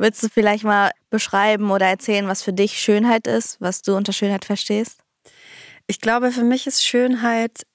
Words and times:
Willst 0.00 0.22
du 0.22 0.28
vielleicht 0.28 0.62
mal 0.62 0.92
beschreiben 1.10 1.72
oder 1.72 1.86
erzählen, 1.86 2.28
was 2.28 2.42
für 2.42 2.52
dich 2.52 2.78
Schönheit 2.78 3.26
ist, 3.26 3.60
was 3.60 3.82
du 3.82 3.96
unter 3.96 4.12
Schönheit 4.12 4.44
verstehst? 4.44 5.00
Ich 5.88 6.00
glaube, 6.00 6.30
für 6.30 6.44
mich 6.44 6.68
ist 6.68 6.86
Schönheit 6.86 7.66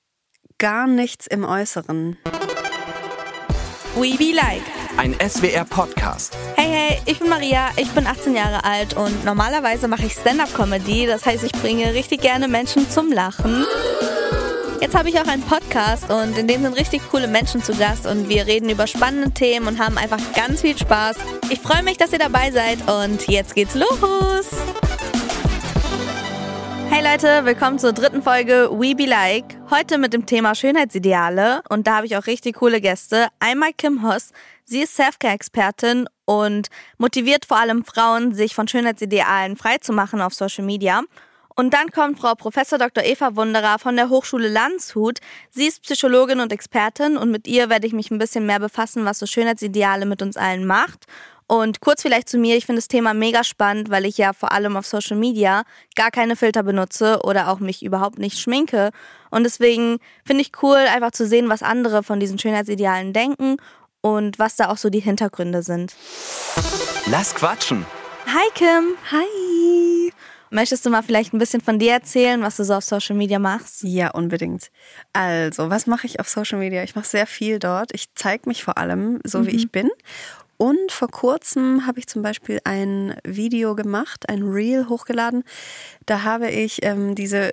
gar 0.57 0.88
nichts 0.88 1.28
im 1.28 1.44
Äußeren. 1.44 2.17
We 3.96 4.17
Be 4.17 4.31
Like. 4.33 4.63
Ein 4.96 5.15
SWR-Podcast. 5.20 6.38
Hey, 6.55 6.70
hey, 6.70 7.01
ich 7.05 7.20
bin 7.20 7.28
Maria, 7.28 7.71
ich 7.75 7.89
bin 7.91 8.07
18 8.07 8.36
Jahre 8.36 8.64
alt 8.64 8.96
und 8.96 9.26
normalerweise 9.26 9.90
mache 9.90 10.05
ich 10.05 10.14
Stand-up-Comedy. 10.14 11.08
Das 11.08 11.26
heißt, 11.26 11.44
ich 11.44 11.52
bringe 11.52 11.94
richtig 11.94 12.21
gerne 12.21 12.48
Menschen 12.48 12.90
zum 12.90 13.12
Lachen. 13.12 13.66
Jetzt 14.84 14.97
habe 14.97 15.07
ich 15.07 15.18
auch 15.18 15.27
einen 15.27 15.43
Podcast 15.43 16.11
und 16.11 16.38
in 16.38 16.45
dem 16.45 16.61
sind 16.61 16.77
richtig 16.77 17.02
coole 17.09 17.29
Menschen 17.29 17.63
zu 17.63 17.73
Gast 17.73 18.05
und 18.05 18.27
wir 18.27 18.47
reden 18.47 18.70
über 18.70 18.86
spannende 18.86 19.31
Themen 19.31 19.66
und 19.66 19.79
haben 19.79 19.98
einfach 19.98 20.20
ganz 20.36 20.59
viel 20.59 20.77
Spaß. 20.77 21.16
Ich 21.49 21.61
freue 21.61 21.84
mich, 21.84 21.95
dass 21.95 22.11
ihr 22.11 22.20
dabei 22.20 22.52
seid 22.52 22.79
und 22.91 23.25
jetzt 23.30 23.55
geht's 23.55 23.75
los. 23.75 24.49
Hey 26.89 27.02
Leute, 27.02 27.45
willkommen 27.45 27.80
zur 27.80 27.94
dritten 27.94 28.22
Folge 28.22 28.70
We 28.73 28.94
Be 28.94 29.05
Like. 29.05 29.58
Heute 29.72 29.98
mit 29.98 30.11
dem 30.11 30.25
Thema 30.25 30.53
Schönheitsideale 30.53 31.61
und 31.70 31.88
da 31.88 31.95
habe 31.95 32.05
ich 32.05 32.17
auch 32.17 32.27
richtig 32.27 32.58
coole 32.58 32.81
Gäste. 32.81 33.30
Einmal 33.39 33.72
Kim 33.72 34.05
Hoss, 34.05 34.31
sie 34.66 34.81
ist 34.81 34.97
Selfcare-Expertin 34.97 36.09
und 36.25 36.67
motiviert 36.97 37.45
vor 37.45 37.55
allem 37.55 37.86
Frauen, 37.86 38.34
sich 38.34 38.53
von 38.53 38.67
Schönheitsidealen 38.67 39.55
freizumachen 39.55 40.20
auf 40.20 40.34
Social 40.34 40.66
Media. 40.66 41.03
Und 41.55 41.73
dann 41.73 41.91
kommt 41.91 42.20
Frau 42.20 42.35
Prof. 42.35 42.53
Dr. 42.53 43.03
Eva 43.03 43.35
Wunderer 43.35 43.80
von 43.80 43.95
der 43.95 44.09
Hochschule 44.09 44.48
Landshut. 44.48 45.20
Sie 45.52 45.67
ist 45.67 45.84
Psychologin 45.84 46.39
und 46.39 46.52
Expertin 46.52 47.17
und 47.17 47.31
mit 47.31 47.48
ihr 47.48 47.70
werde 47.70 47.88
ich 47.88 47.94
mich 47.94 48.11
ein 48.11 48.17
bisschen 48.17 48.45
mehr 48.45 48.59
befassen, 48.59 49.05
was 49.05 49.20
so 49.20 49.25
Schönheitsideale 49.25 50.05
mit 50.05 50.21
uns 50.21 50.38
allen 50.38 50.66
macht. 50.66 51.05
Und 51.47 51.81
kurz 51.81 52.02
vielleicht 52.02 52.30
zu 52.30 52.38
mir, 52.38 52.55
ich 52.55 52.66
finde 52.66 52.80
das 52.80 52.88
Thema 52.88 53.13
mega 53.13 53.44
spannend, 53.44 53.89
weil 53.89 54.05
ich 54.05 54.17
ja 54.17 54.34
vor 54.34 54.52
allem 54.53 54.77
auf 54.77 54.88
Social 54.88 55.17
Media 55.17 55.63
gar 55.95 56.09
keine 56.09 56.36
Filter 56.36 56.63
benutze 56.63 57.19
oder 57.23 57.50
auch 57.50 57.59
mich 57.59 57.83
überhaupt 57.83 58.17
nicht 58.17 58.39
schminke. 58.39 58.91
Und 59.30 59.44
deswegen 59.44 60.00
finde 60.25 60.41
ich 60.41 60.52
cool, 60.63 60.78
einfach 60.78 61.11
zu 61.11 61.28
sehen, 61.28 61.50
was 61.50 61.61
andere 61.61 62.02
von 62.02 62.19
diesen 62.19 62.39
Schönheitsidealen 62.39 63.13
denken 63.13 63.58
und 64.02 64.39
was 64.39 64.56
da 64.56 64.69
auch 64.69 64.78
so 64.78 64.89
die 64.89 65.00
Hintergründe 65.00 65.63
sind. 65.63 65.95
Lass 67.08 67.35
quatschen. 67.35 67.85
Hi 68.25 68.50
Kim. 68.56 68.95
Hi. 69.11 69.42
Möchtest 70.54 70.86
du 70.86 70.92
mal 70.92 71.02
vielleicht 71.02 71.34
ein 71.34 71.40
bisschen 71.40 71.62
von 71.62 71.80
dir 71.80 71.94
erzählen, 71.94 72.44
was 72.44 72.58
du 72.58 72.64
so 72.64 72.76
auf 72.76 72.84
Social 72.84 73.16
Media 73.16 73.40
machst? 73.40 73.82
Ja, 73.82 74.12
unbedingt. 74.12 74.70
Also, 75.12 75.72
was 75.72 75.88
mache 75.88 76.06
ich 76.06 76.20
auf 76.20 76.30
Social 76.30 76.59
Media? 76.59 76.84
Ich 76.84 76.94
mache 76.94 77.08
sehr 77.08 77.26
viel 77.26 77.58
dort. 77.58 77.90
Ich 77.92 78.14
zeige 78.14 78.48
mich 78.48 78.64
vor 78.64 78.78
allem 78.78 79.20
so, 79.24 79.40
mhm. 79.40 79.48
wie 79.48 79.56
ich 79.56 79.72
bin. 79.72 79.90
Und 80.64 80.94
vor 80.94 81.09
kurzem 81.09 81.86
habe 81.86 82.00
ich 82.00 82.08
zum 82.08 82.22
Beispiel 82.22 82.61
ein 82.64 83.17
Video 83.25 83.75
gemacht, 83.75 84.30
ein 84.30 84.44
Reel 84.44 84.88
hochgeladen. 84.88 85.44
Da 86.06 86.23
habe 86.23 86.50
ich 86.50 86.86
ähm, 86.86 87.16
diese 87.16 87.52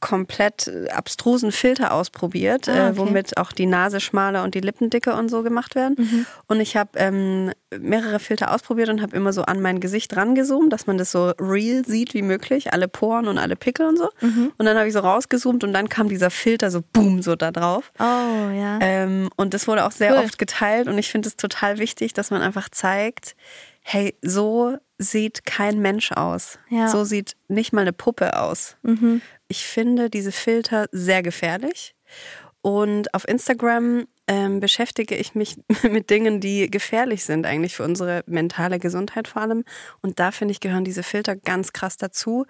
komplett 0.00 0.70
abstrusen 0.92 1.52
Filter 1.52 1.92
ausprobiert, 1.92 2.68
ah, 2.68 2.72
äh, 2.72 2.74
okay. 2.74 2.90
äh, 2.90 2.96
womit 2.98 3.36
auch 3.36 3.52
die 3.52 3.66
Nase 3.66 4.00
schmaler 4.00 4.44
und 4.44 4.54
die 4.54 4.60
Lippen 4.60 4.90
dicker 4.90 5.18
und 5.18 5.28
so 5.28 5.42
gemacht 5.42 5.74
werden. 5.74 5.96
Mhm. 5.98 6.26
Und 6.46 6.60
ich 6.60 6.76
habe 6.76 6.90
ähm, 6.96 7.52
mehrere 7.78 8.18
Filter 8.18 8.52
ausprobiert 8.52 8.88
und 8.88 9.02
habe 9.02 9.16
immer 9.16 9.32
so 9.32 9.42
an 9.42 9.60
mein 9.60 9.80
Gesicht 9.80 10.14
rangezoomt, 10.16 10.72
dass 10.72 10.86
man 10.86 10.98
das 10.98 11.10
so 11.10 11.32
real 11.40 11.84
sieht 11.84 12.14
wie 12.14 12.22
möglich, 12.22 12.72
alle 12.72 12.88
Poren 12.88 13.28
und 13.28 13.38
alle 13.38 13.56
Pickel 13.56 13.86
und 13.86 13.98
so. 13.98 14.08
Mhm. 14.20 14.52
Und 14.56 14.66
dann 14.66 14.76
habe 14.76 14.86
ich 14.86 14.92
so 14.92 15.00
rausgezoomt 15.00 15.64
und 15.64 15.72
dann 15.72 15.88
kam 15.88 16.08
dieser 16.08 16.30
Filter 16.30 16.70
so 16.70 16.82
boom 16.92 17.22
so 17.22 17.34
da 17.34 17.50
drauf. 17.50 17.92
Oh 17.98 18.02
ja. 18.02 18.78
Ähm, 18.80 19.30
und 19.36 19.54
das 19.54 19.66
wurde 19.66 19.84
auch 19.84 19.92
sehr 19.92 20.12
cool. 20.14 20.24
oft 20.24 20.38
geteilt 20.38 20.88
und 20.88 20.98
ich 20.98 21.10
finde 21.10 21.28
es 21.28 21.36
total 21.36 21.78
wichtig, 21.78 22.12
dass 22.12 22.30
man 22.30 22.41
einfach 22.42 22.68
zeigt, 22.68 23.36
hey, 23.82 24.16
so 24.22 24.76
sieht 24.98 25.44
kein 25.44 25.80
Mensch 25.80 26.12
aus. 26.12 26.58
Ja. 26.68 26.88
So 26.88 27.04
sieht 27.04 27.36
nicht 27.48 27.72
mal 27.72 27.82
eine 27.82 27.92
Puppe 27.92 28.38
aus. 28.38 28.76
Mhm. 28.82 29.20
Ich 29.48 29.66
finde 29.66 30.10
diese 30.10 30.32
Filter 30.32 30.86
sehr 30.92 31.22
gefährlich. 31.22 31.94
Und 32.62 33.12
auf 33.12 33.26
Instagram 33.26 34.06
ähm, 34.28 34.60
beschäftige 34.60 35.16
ich 35.16 35.34
mich 35.34 35.56
mit 35.90 36.10
Dingen, 36.10 36.40
die 36.40 36.70
gefährlich 36.70 37.24
sind 37.24 37.44
eigentlich 37.44 37.74
für 37.74 37.84
unsere 37.84 38.22
mentale 38.26 38.78
Gesundheit 38.78 39.26
vor 39.28 39.42
allem. 39.42 39.64
Und 40.00 40.20
da 40.20 40.30
finde 40.30 40.52
ich, 40.52 40.60
gehören 40.60 40.84
diese 40.84 41.02
Filter 41.02 41.36
ganz 41.36 41.72
krass 41.72 41.96
dazu. 41.96 42.46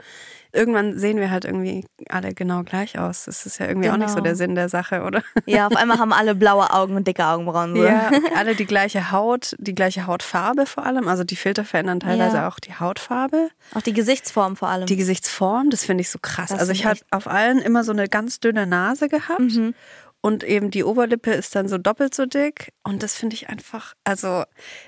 Irgendwann 0.52 0.98
sehen 0.98 1.18
wir 1.18 1.30
halt 1.30 1.46
irgendwie 1.46 1.86
alle 2.10 2.34
genau 2.34 2.62
gleich 2.62 2.98
aus. 2.98 3.24
Das 3.24 3.46
ist 3.46 3.58
ja 3.58 3.66
irgendwie 3.66 3.88
genau. 3.88 3.94
auch 3.94 3.98
nicht 3.98 4.10
so 4.10 4.16
genau. 4.16 4.24
der 4.24 4.36
Sinn 4.36 4.54
der 4.54 4.68
Sache, 4.68 5.02
oder? 5.02 5.22
Ja, 5.46 5.66
auf 5.66 5.76
einmal 5.76 5.98
haben 5.98 6.12
alle 6.12 6.34
blaue 6.34 6.70
Augen 6.70 6.94
und 6.94 7.06
dicke 7.06 7.24
Augenbrauen. 7.24 7.74
So. 7.74 7.84
Ja, 7.84 8.10
alle 8.36 8.54
die 8.54 8.66
gleiche 8.66 9.10
Haut, 9.10 9.56
die 9.58 9.74
gleiche 9.74 10.06
Hautfarbe 10.06 10.66
vor 10.66 10.84
allem. 10.84 11.08
Also 11.08 11.24
die 11.24 11.36
Filter 11.36 11.64
verändern 11.64 12.00
teilweise 12.00 12.36
ja. 12.36 12.48
auch 12.48 12.60
die 12.60 12.74
Hautfarbe. 12.74 13.48
Auch 13.74 13.82
die 13.82 13.94
Gesichtsform 13.94 14.56
vor 14.56 14.68
allem. 14.68 14.86
Die 14.86 14.96
Gesichtsform, 14.96 15.70
das 15.70 15.84
finde 15.84 16.02
ich 16.02 16.10
so 16.10 16.18
krass. 16.20 16.50
Das 16.50 16.60
also 16.60 16.72
ich 16.72 16.84
habe 16.84 17.00
auf 17.10 17.26
allen 17.26 17.58
immer 17.58 17.82
so 17.82 17.92
eine 17.92 18.08
ganz 18.08 18.40
dünne 18.40 18.66
Nase 18.66 19.08
gehabt. 19.08 19.40
Mhm. 19.40 19.74
Und 20.22 20.44
eben 20.44 20.70
die 20.70 20.84
Oberlippe 20.84 21.32
ist 21.32 21.56
dann 21.56 21.68
so 21.68 21.78
doppelt 21.78 22.14
so 22.14 22.26
dick. 22.26 22.72
Und 22.84 23.02
das 23.02 23.16
finde 23.16 23.34
ich 23.34 23.48
einfach, 23.48 23.94
also 24.04 24.44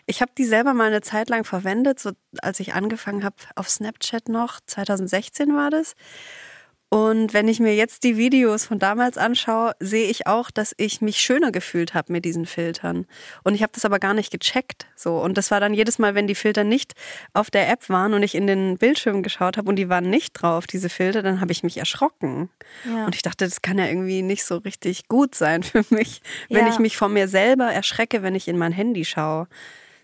ich 0.06 0.22
habe 0.22 0.30
die 0.38 0.44
selber 0.44 0.74
mal 0.74 0.86
eine 0.86 1.00
Zeit 1.00 1.28
lang 1.28 1.44
verwendet, 1.44 1.98
so 1.98 2.12
als 2.40 2.60
ich 2.60 2.74
angefangen 2.74 3.24
habe 3.24 3.36
auf 3.56 3.68
Snapchat 3.68 4.28
noch, 4.28 4.60
2016 4.66 5.54
war 5.54 5.70
das. 5.70 5.94
Und 6.94 7.34
wenn 7.34 7.48
ich 7.48 7.58
mir 7.58 7.74
jetzt 7.74 8.04
die 8.04 8.16
Videos 8.16 8.66
von 8.66 8.78
damals 8.78 9.18
anschaue, 9.18 9.72
sehe 9.80 10.06
ich 10.06 10.28
auch, 10.28 10.52
dass 10.52 10.72
ich 10.76 11.00
mich 11.00 11.16
schöner 11.18 11.50
gefühlt 11.50 11.92
habe 11.92 12.12
mit 12.12 12.24
diesen 12.24 12.46
Filtern. 12.46 13.06
Und 13.42 13.56
ich 13.56 13.64
habe 13.64 13.72
das 13.74 13.84
aber 13.84 13.98
gar 13.98 14.14
nicht 14.14 14.30
gecheckt. 14.30 14.86
So 14.94 15.18
und 15.18 15.36
das 15.36 15.50
war 15.50 15.58
dann 15.58 15.74
jedes 15.74 15.98
Mal, 15.98 16.14
wenn 16.14 16.28
die 16.28 16.36
Filter 16.36 16.62
nicht 16.62 16.92
auf 17.32 17.50
der 17.50 17.68
App 17.68 17.88
waren 17.88 18.14
und 18.14 18.22
ich 18.22 18.36
in 18.36 18.46
den 18.46 18.78
Bildschirm 18.78 19.24
geschaut 19.24 19.56
habe 19.56 19.68
und 19.68 19.74
die 19.74 19.88
waren 19.88 20.08
nicht 20.08 20.34
drauf, 20.34 20.68
diese 20.68 20.88
Filter, 20.88 21.22
dann 21.22 21.40
habe 21.40 21.50
ich 21.50 21.64
mich 21.64 21.78
erschrocken. 21.78 22.48
Ja. 22.84 23.06
Und 23.06 23.16
ich 23.16 23.22
dachte, 23.22 23.44
das 23.44 23.60
kann 23.60 23.76
ja 23.76 23.86
irgendwie 23.86 24.22
nicht 24.22 24.44
so 24.44 24.58
richtig 24.58 25.08
gut 25.08 25.34
sein 25.34 25.62
für 25.64 25.84
mich, 25.90 26.22
wenn 26.48 26.64
ja. 26.64 26.72
ich 26.72 26.78
mich 26.78 26.96
von 26.96 27.12
mir 27.12 27.26
selber 27.26 27.72
erschrecke, 27.72 28.22
wenn 28.22 28.36
ich 28.36 28.46
in 28.46 28.56
mein 28.56 28.70
Handy 28.70 29.04
schaue. 29.04 29.48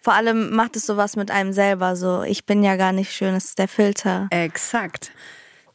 Vor 0.03 0.15
allem 0.15 0.51
macht 0.57 0.75
es 0.75 0.87
sowas 0.87 1.15
mit 1.15 1.31
einem 1.31 1.53
selber 1.53 1.95
so. 1.95 2.25
Ich 2.25 2.47
bin 2.47 2.65
ja 2.65 2.75
gar 2.75 2.91
nicht 2.91 3.13
schön, 3.13 3.37
es 3.37 3.45
ist 3.45 3.61
der 3.61 3.69
Filter. 3.69 4.27
Exakt. 4.31 5.13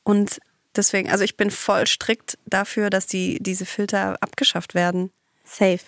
Und 0.03 0.39
Deswegen, 0.75 1.09
also 1.09 1.23
ich 1.23 1.37
bin 1.37 1.51
voll 1.51 1.87
strikt 1.87 2.37
dafür, 2.45 2.89
dass 2.89 3.07
die, 3.07 3.39
diese 3.41 3.65
Filter 3.65 4.17
abgeschafft 4.21 4.75
werden. 4.75 5.11
Safe. 5.43 5.79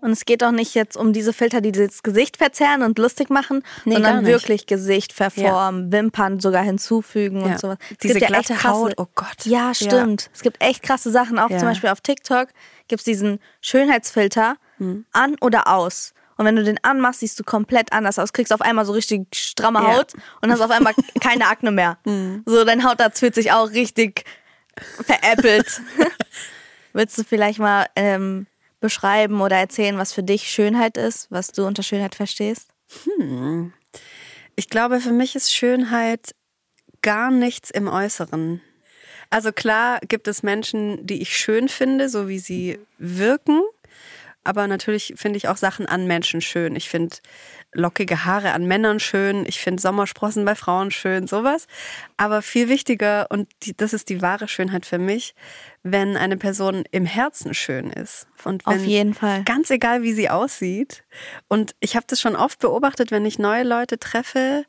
Und 0.00 0.10
es 0.10 0.26
geht 0.26 0.44
auch 0.44 0.50
nicht 0.50 0.74
jetzt 0.74 0.98
um 0.98 1.14
diese 1.14 1.32
Filter, 1.32 1.62
die 1.62 1.72
das 1.72 2.02
Gesicht 2.02 2.36
verzerren 2.36 2.82
und 2.82 2.98
lustig 2.98 3.30
machen, 3.30 3.62
nee, 3.86 3.94
sondern 3.94 4.26
wirklich 4.26 4.66
Gesicht 4.66 5.14
verformen, 5.14 5.86
ja. 5.86 5.92
Wimpern 5.92 6.40
sogar 6.40 6.62
hinzufügen 6.62 7.40
ja. 7.40 7.46
und 7.46 7.58
sowas. 7.60 7.78
Es 7.90 7.96
diese 7.98 8.14
gibt 8.18 8.26
glatte 8.26 8.52
ja 8.52 8.58
krasse, 8.58 8.74
Haut, 8.74 8.94
oh 8.98 9.06
Gott. 9.14 9.46
Ja, 9.46 9.72
stimmt. 9.72 10.22
Ja. 10.24 10.28
Es 10.34 10.42
gibt 10.42 10.62
echt 10.62 10.82
krasse 10.82 11.10
Sachen. 11.10 11.38
Auch 11.38 11.48
zum 11.48 11.62
Beispiel 11.62 11.88
auf 11.88 12.02
TikTok 12.02 12.48
gibt 12.86 13.00
es 13.00 13.04
diesen 13.04 13.40
Schönheitsfilter 13.62 14.56
hm. 14.76 15.06
an 15.12 15.36
oder 15.40 15.68
aus. 15.68 16.12
Und 16.36 16.44
wenn 16.44 16.56
du 16.56 16.64
den 16.64 16.82
anmachst, 16.82 17.20
siehst 17.20 17.38
du 17.38 17.44
komplett 17.44 17.92
anders 17.92 18.18
aus. 18.18 18.32
Kriegst 18.32 18.52
auf 18.52 18.60
einmal 18.60 18.84
so 18.84 18.92
richtig 18.92 19.34
stramme 19.34 19.86
Haut 19.86 20.14
ja. 20.14 20.22
und 20.40 20.50
hast 20.50 20.60
auf 20.60 20.70
einmal 20.70 20.94
keine 21.20 21.46
Akne 21.46 21.70
mehr. 21.70 21.98
Mhm. 22.04 22.42
So, 22.46 22.64
dein 22.64 22.84
Haut 22.84 22.98
fühlt 23.14 23.34
sich 23.34 23.52
auch 23.52 23.70
richtig 23.70 24.24
veräppelt. 25.04 25.80
Willst 26.92 27.18
du 27.18 27.24
vielleicht 27.24 27.58
mal 27.58 27.86
ähm, 27.96 28.46
beschreiben 28.80 29.40
oder 29.40 29.56
erzählen, 29.56 29.98
was 29.98 30.12
für 30.12 30.22
dich 30.22 30.50
Schönheit 30.50 30.96
ist, 30.96 31.30
was 31.30 31.48
du 31.48 31.66
unter 31.66 31.82
Schönheit 31.82 32.14
verstehst? 32.14 32.68
Hm. 33.04 33.72
Ich 34.56 34.68
glaube, 34.68 35.00
für 35.00 35.12
mich 35.12 35.34
ist 35.34 35.52
Schönheit 35.52 36.34
gar 37.02 37.30
nichts 37.30 37.70
im 37.70 37.88
Äußeren. 37.88 38.60
Also 39.30 39.52
klar 39.52 39.98
gibt 40.06 40.28
es 40.28 40.42
Menschen, 40.42 41.06
die 41.06 41.20
ich 41.20 41.36
schön 41.36 41.68
finde, 41.68 42.08
so 42.08 42.28
wie 42.28 42.38
sie 42.38 42.78
wirken 42.98 43.62
aber 44.44 44.68
natürlich 44.68 45.14
finde 45.16 45.38
ich 45.38 45.48
auch 45.48 45.56
Sachen 45.56 45.86
an 45.86 46.06
Menschen 46.06 46.40
schön. 46.40 46.76
Ich 46.76 46.88
finde 46.88 47.16
lockige 47.72 48.24
Haare 48.24 48.52
an 48.52 48.66
Männern 48.66 49.00
schön, 49.00 49.44
ich 49.46 49.58
finde 49.58 49.82
Sommersprossen 49.82 50.44
bei 50.44 50.54
Frauen 50.54 50.90
schön, 50.90 51.26
sowas. 51.26 51.66
Aber 52.16 52.42
viel 52.42 52.68
wichtiger, 52.68 53.26
und 53.30 53.48
die, 53.62 53.76
das 53.76 53.92
ist 53.92 54.08
die 54.08 54.22
wahre 54.22 54.46
Schönheit 54.46 54.86
für 54.86 54.98
mich, 54.98 55.34
wenn 55.82 56.16
eine 56.16 56.36
Person 56.36 56.84
im 56.92 57.04
Herzen 57.04 57.52
schön 57.54 57.90
ist. 57.90 58.26
Und 58.44 58.66
wenn, 58.66 58.76
Auf 58.76 58.84
jeden 58.84 59.14
Fall. 59.14 59.42
Ganz 59.44 59.70
egal, 59.70 60.02
wie 60.02 60.12
sie 60.12 60.30
aussieht. 60.30 61.04
Und 61.48 61.74
ich 61.80 61.96
habe 61.96 62.06
das 62.08 62.20
schon 62.20 62.36
oft 62.36 62.60
beobachtet, 62.60 63.10
wenn 63.10 63.26
ich 63.26 63.38
neue 63.38 63.64
Leute 63.64 63.98
treffe, 63.98 64.64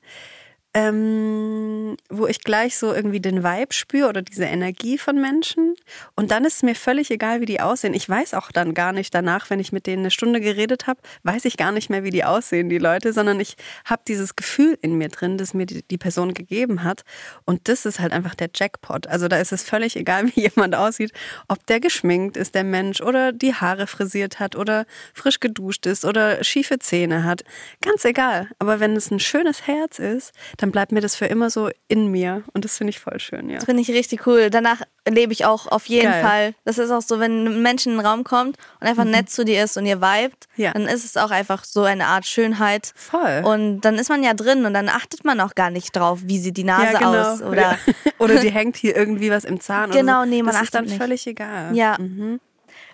ähm, 0.75 1.95
wo 2.09 2.27
ich 2.27 2.43
gleich 2.43 2.77
so 2.77 2.93
irgendwie 2.93 3.21
den 3.21 3.45
Vibe 3.45 3.73
spüre 3.73 4.09
oder 4.09 4.21
diese 4.21 4.43
Energie 4.43 4.97
von 4.97 5.19
Menschen. 5.19 5.73
Und 6.15 6.31
dann 6.31 6.43
ist 6.43 6.57
es 6.57 6.63
mir 6.63 6.75
völlig 6.75 7.09
egal, 7.11 7.39
wie 7.39 7.45
die 7.45 7.61
aussehen. 7.61 7.93
Ich 7.93 8.07
weiß 8.09 8.33
auch 8.33 8.51
dann 8.51 8.73
gar 8.73 8.91
nicht 8.91 9.15
danach, 9.15 9.49
wenn 9.49 9.61
ich 9.61 9.71
mit 9.71 9.87
denen 9.87 10.01
eine 10.01 10.11
Stunde 10.11 10.41
geredet 10.41 10.85
habe, 10.85 10.99
weiß 11.23 11.45
ich 11.45 11.55
gar 11.55 11.71
nicht 11.71 11.89
mehr, 11.89 12.03
wie 12.03 12.09
die 12.09 12.25
aussehen, 12.25 12.67
die 12.67 12.77
Leute, 12.77 13.13
sondern 13.13 13.39
ich 13.39 13.55
habe 13.85 14.01
dieses 14.05 14.35
Gefühl 14.35 14.77
in 14.81 14.97
mir 14.97 15.07
drin, 15.07 15.37
das 15.37 15.53
mir 15.53 15.65
die, 15.65 15.81
die 15.81 15.97
Person 15.97 16.33
gegeben 16.33 16.83
hat. 16.83 17.05
Und 17.45 17.69
das 17.69 17.85
ist 17.85 18.01
halt 18.01 18.11
einfach 18.11 18.35
der 18.35 18.49
Jackpot. 18.53 19.07
Also 19.07 19.29
da 19.29 19.37
ist 19.37 19.53
es 19.53 19.63
völlig 19.63 19.95
egal, 19.95 20.27
wie 20.35 20.41
jemand 20.41 20.75
aussieht, 20.75 21.13
ob 21.47 21.65
der 21.67 21.79
geschminkt 21.79 22.35
ist, 22.35 22.53
der 22.53 22.65
Mensch, 22.65 22.99
oder 22.99 23.31
die 23.31 23.53
Haare 23.53 23.87
frisiert 23.87 24.41
hat 24.41 24.57
oder 24.57 24.85
frisch 25.13 25.39
geduscht 25.39 25.85
ist 25.85 26.03
oder 26.03 26.43
schiefe 26.43 26.79
Zähne 26.79 27.23
hat. 27.23 27.45
Ganz 27.79 28.03
egal. 28.03 28.49
Aber 28.59 28.81
wenn 28.81 28.97
es 28.97 29.09
ein 29.09 29.21
schönes 29.21 29.67
Herz 29.67 29.99
ist, 29.99 30.33
dann 30.64 30.64
dann 30.65 30.71
bleibt 30.71 30.91
mir 30.91 31.01
das 31.01 31.15
für 31.15 31.27
immer 31.27 31.51
so 31.51 31.69
in 31.87 32.07
mir. 32.07 32.43
Und 32.53 32.65
das 32.65 32.77
finde 32.77 32.89
ich 32.89 32.99
voll 32.99 33.19
schön, 33.19 33.49
ja. 33.49 33.57
Das 33.57 33.65
finde 33.65 33.83
ich 33.83 33.89
richtig 33.91 34.25
cool. 34.25 34.49
Danach 34.49 34.81
lebe 35.07 35.31
ich 35.31 35.45
auch 35.45 35.67
auf 35.67 35.85
jeden 35.85 36.11
Geil. 36.11 36.23
Fall. 36.23 36.55
Das 36.63 36.79
ist 36.79 36.89
auch 36.89 37.03
so, 37.03 37.19
wenn 37.19 37.45
ein 37.45 37.61
Mensch 37.61 37.85
in 37.85 37.91
den 37.91 38.03
Raum 38.03 38.23
kommt 38.23 38.57
und 38.81 38.87
einfach 38.87 39.05
mhm. 39.05 39.11
nett 39.11 39.29
zu 39.29 39.45
dir 39.45 39.63
ist 39.63 39.77
und 39.77 39.85
ihr 39.85 40.01
vibet, 40.01 40.47
ja. 40.55 40.73
dann 40.73 40.87
ist 40.87 41.05
es 41.05 41.17
auch 41.17 41.29
einfach 41.29 41.63
so 41.65 41.83
eine 41.83 42.07
Art 42.07 42.25
Schönheit. 42.25 42.93
Voll. 42.95 43.43
Und 43.45 43.81
dann 43.81 43.95
ist 43.95 44.09
man 44.09 44.23
ja 44.23 44.33
drin 44.33 44.65
und 44.65 44.73
dann 44.73 44.89
achtet 44.89 45.23
man 45.23 45.39
auch 45.39 45.53
gar 45.53 45.69
nicht 45.69 45.95
drauf, 45.95 46.21
wie 46.23 46.39
sieht 46.39 46.57
die 46.57 46.63
Nase 46.63 46.93
ja, 46.93 46.97
genau. 46.97 47.33
aus. 47.33 47.43
Oder, 47.43 47.61
ja. 47.61 47.77
oder 48.17 48.39
die 48.39 48.49
hängt 48.51 48.75
hier 48.75 48.95
irgendwie 48.95 49.29
was 49.29 49.43
im 49.43 49.59
Zahn. 49.59 49.91
Genau, 49.91 50.23
so. 50.23 50.29
nee, 50.29 50.41
man 50.41 50.53
das 50.53 50.55
achtet 50.55 50.65
ist 50.65 50.73
dann 50.73 50.85
nicht. 50.85 50.97
völlig 50.97 51.27
egal. 51.27 51.75
Ja. 51.75 51.95
Mhm. 51.99 52.39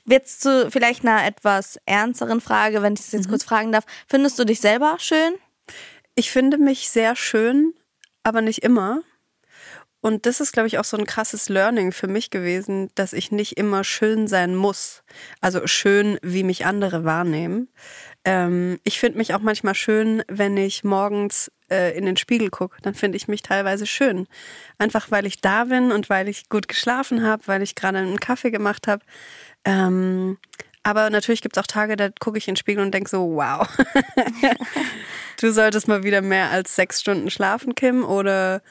Jetzt 0.04 0.42
zu 0.42 0.70
vielleicht 0.70 1.06
einer 1.06 1.26
etwas 1.26 1.80
ernsteren 1.86 2.42
Frage, 2.42 2.82
wenn 2.82 2.96
ich 2.96 3.00
es 3.00 3.14
jetzt 3.14 3.28
mhm. 3.28 3.30
kurz 3.30 3.46
fragen 3.46 3.72
darf. 3.72 3.86
Findest 4.10 4.38
du 4.38 4.44
dich 4.44 4.60
selber 4.60 4.98
schön? 5.00 5.36
Ich 6.16 6.32
finde 6.32 6.58
mich 6.58 6.90
sehr 6.90 7.16
schön, 7.16 7.74
aber 8.24 8.42
nicht 8.42 8.64
immer. 8.64 9.04
Und 10.02 10.26
das 10.26 10.42
ist, 10.42 10.52
glaube 10.52 10.68
ich, 10.68 10.80
auch 10.80 10.84
so 10.84 10.98
ein 10.98 11.06
krasses 11.06 11.48
Learning 11.48 11.92
für 11.92 12.08
mich 12.08 12.32
gewesen, 12.32 12.90
dass 12.96 13.14
ich 13.14 13.32
nicht 13.32 13.58
immer 13.58 13.84
schön 13.84 14.28
sein 14.28 14.56
muss. 14.56 15.04
Also 15.42 15.68
schön, 15.68 16.18
wie 16.24 16.44
mich 16.44 16.66
andere 16.66 17.06
wahrnehmen. 17.06 17.70
Ähm, 18.26 18.80
ich 18.84 19.00
finde 19.00 19.20
mich 19.20 19.36
auch 19.36 19.42
manchmal 19.42 19.76
schön, 19.76 20.24
wenn 20.28 20.58
ich 20.58 20.84
morgens 20.84 21.52
äh, 21.70 21.96
in 21.96 22.08
den 22.08 22.18
Spiegel 22.18 22.50
gucke. 22.50 22.78
Dann 22.82 22.96
finde 22.96 23.16
ich 23.16 23.28
mich 23.28 23.44
teilweise 23.44 23.86
schön. 23.86 24.28
Einfach 24.80 25.12
weil 25.12 25.28
ich 25.28 25.40
da 25.40 25.66
bin 25.66 25.92
und 25.92 26.10
weil 26.10 26.28
ich 26.28 26.50
gut 26.50 26.68
geschlafen 26.68 27.24
habe, 27.24 27.44
weil 27.46 27.62
ich 27.62 27.76
gerade 27.76 28.00
einen 28.00 28.20
Kaffee 28.20 28.50
gemacht 28.50 28.88
habe. 28.88 29.06
Ähm, 29.66 30.40
aber 30.82 31.12
natürlich 31.12 31.42
gibt 31.44 31.58
es 31.58 31.62
auch 31.62 31.68
Tage, 31.68 31.96
da 31.96 32.10
gucke 32.10 32.40
ich 32.40 32.48
in 32.48 32.54
den 32.56 32.58
Spiegel 32.58 32.84
und 32.84 32.92
denke 32.92 33.10
so, 33.10 33.36
wow. 33.36 33.68
du 35.42 35.52
solltest 35.52 35.88
mal 35.88 36.04
wieder 36.04 36.22
mehr 36.22 36.52
als 36.52 36.76
sechs 36.76 37.02
Stunden 37.02 37.30
schlafen, 37.30 37.76
Kim. 37.76 38.04
Oder 38.04 38.62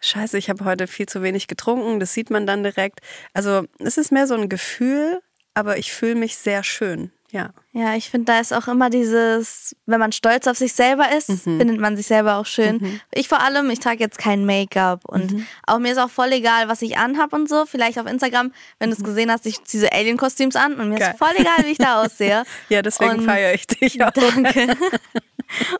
scheiße, 0.00 0.38
ich 0.38 0.50
habe 0.50 0.64
heute 0.64 0.86
viel 0.86 1.06
zu 1.06 1.22
wenig 1.22 1.46
getrunken. 1.46 2.00
Das 2.00 2.12
sieht 2.12 2.30
man 2.30 2.46
dann 2.46 2.62
direkt. 2.62 3.00
Also 3.32 3.64
es 3.78 3.98
ist 3.98 4.12
mehr 4.12 4.26
so 4.26 4.34
ein 4.34 4.48
Gefühl, 4.48 5.20
aber 5.54 5.78
ich 5.78 5.92
fühle 5.92 6.14
mich 6.14 6.36
sehr 6.36 6.62
schön. 6.62 7.12
Ja. 7.32 7.50
Ja, 7.72 7.94
ich 7.94 8.10
finde, 8.10 8.32
da 8.32 8.40
ist 8.40 8.52
auch 8.52 8.66
immer 8.66 8.90
dieses, 8.90 9.76
wenn 9.86 10.00
man 10.00 10.10
stolz 10.10 10.48
auf 10.48 10.58
sich 10.58 10.72
selber 10.72 11.16
ist, 11.16 11.28
mhm. 11.28 11.58
findet 11.58 11.78
man 11.78 11.96
sich 11.96 12.08
selber 12.08 12.36
auch 12.36 12.46
schön. 12.46 12.78
Mhm. 12.78 13.00
Ich 13.14 13.28
vor 13.28 13.40
allem, 13.40 13.70
ich 13.70 13.78
trage 13.78 14.00
jetzt 14.00 14.18
kein 14.18 14.44
Make-up 14.44 15.04
und 15.04 15.30
mhm. 15.30 15.46
auch 15.68 15.78
mir 15.78 15.92
ist 15.92 15.98
auch 15.98 16.10
voll 16.10 16.32
egal, 16.32 16.66
was 16.66 16.82
ich 16.82 16.98
anhab 16.98 17.32
und 17.32 17.48
so. 17.48 17.66
Vielleicht 17.66 18.00
auf 18.00 18.06
Instagram, 18.06 18.52
wenn 18.80 18.90
du 18.90 18.96
es 18.96 19.00
mhm. 19.00 19.04
gesehen 19.04 19.30
hast, 19.30 19.46
ich 19.46 19.62
ziehe 19.62 19.82
so 19.82 19.88
Alien-Kostüms 19.88 20.56
an 20.56 20.80
und 20.80 20.88
mir 20.88 20.98
Geil. 20.98 21.12
ist 21.12 21.18
voll 21.18 21.34
egal, 21.36 21.64
wie 21.64 21.70
ich 21.70 21.78
da 21.78 22.02
aussehe. 22.02 22.42
ja, 22.68 22.82
deswegen 22.82 23.22
feiere 23.22 23.54
ich 23.54 23.68
dich 23.68 24.02
auch. 24.04 24.10
Danke. 24.10 24.76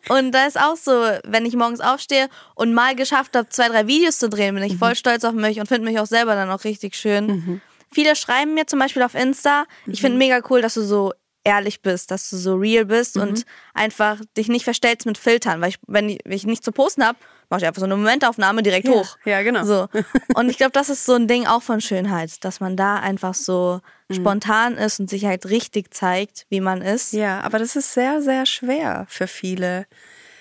Und 0.08 0.32
da 0.32 0.46
ist 0.46 0.58
auch 0.58 0.76
so, 0.76 0.93
wenn 1.25 1.46
ich 1.46 1.55
morgens 1.55 1.81
aufstehe 1.81 2.28
und 2.55 2.75
mal 2.75 2.94
geschafft 2.94 3.37
habe, 3.37 3.49
zwei, 3.49 3.69
drei 3.69 3.87
Videos 3.87 4.19
zu 4.19 4.28
drehen, 4.28 4.55
bin 4.55 4.64
ich 4.64 4.76
voll 4.76 4.90
mhm. 4.90 4.96
stolz 4.96 5.25
auf 5.25 5.32
mich 5.32 5.61
und 5.61 5.67
finde 5.67 5.88
mich 5.88 5.99
auch 5.99 6.06
selber 6.06 6.34
dann 6.34 6.50
auch 6.50 6.64
richtig 6.64 6.94
schön. 6.96 7.26
Mhm. 7.26 7.61
Viele 7.93 8.14
schreiben 8.14 8.55
mir 8.55 8.67
zum 8.67 8.78
Beispiel 8.78 9.02
auf 9.02 9.14
Insta, 9.14 9.64
ich 9.87 10.00
finde 10.00 10.19
mega 10.19 10.40
cool, 10.49 10.62
dass 10.62 10.75
du 10.75 10.82
so 10.82 11.12
ehrlich 11.44 11.82
bist, 11.82 12.11
dass 12.11 12.31
du 12.31 12.37
so 12.37 12.55
real 12.56 12.84
bist 12.84 13.17
mhm. 13.17 13.22
und 13.22 13.46
einfach 13.75 14.20
dich 14.37 14.49
nicht 14.49 14.64
verstellst 14.64 15.06
mit 15.06 15.19
Filtern, 15.19 15.61
weil 15.61 15.70
ich, 15.70 15.78
wenn 15.87 16.08
ich, 16.08 16.19
wenn 16.25 16.32
ich 16.32 16.46
nichts 16.46 16.64
zu 16.64 16.72
posten 16.72 17.05
habe, 17.05 17.19
mache 17.49 17.62
ich 17.62 17.67
einfach 17.67 17.81
so 17.81 17.87
eine 17.87 17.96
Momentaufnahme 17.96 18.62
direkt 18.62 18.87
ja, 18.87 18.93
hoch. 18.93 19.17
Ja, 19.25 19.43
genau. 19.43 19.64
So. 19.64 19.88
Und 20.34 20.49
ich 20.50 20.56
glaube, 20.56 20.72
das 20.72 20.88
ist 20.88 21.05
so 21.05 21.14
ein 21.14 21.26
Ding 21.26 21.46
auch 21.46 21.62
von 21.62 21.81
Schönheit, 21.81 22.44
dass 22.44 22.61
man 22.61 22.76
da 22.76 22.96
einfach 22.96 23.34
so 23.34 23.81
mhm. 24.11 24.15
spontan 24.15 24.77
ist 24.77 25.01
und 25.01 25.09
sich 25.09 25.25
halt 25.25 25.47
richtig 25.47 25.95
zeigt, 25.95 26.47
wie 26.49 26.61
man 26.61 26.83
ist. 26.83 27.12
Ja, 27.12 27.41
aber 27.41 27.59
das 27.59 27.77
ist 27.77 27.95
sehr, 27.95 28.23
sehr 28.23 28.47
schwer 28.47 29.07
für 29.09 29.27
viele. 29.27 29.87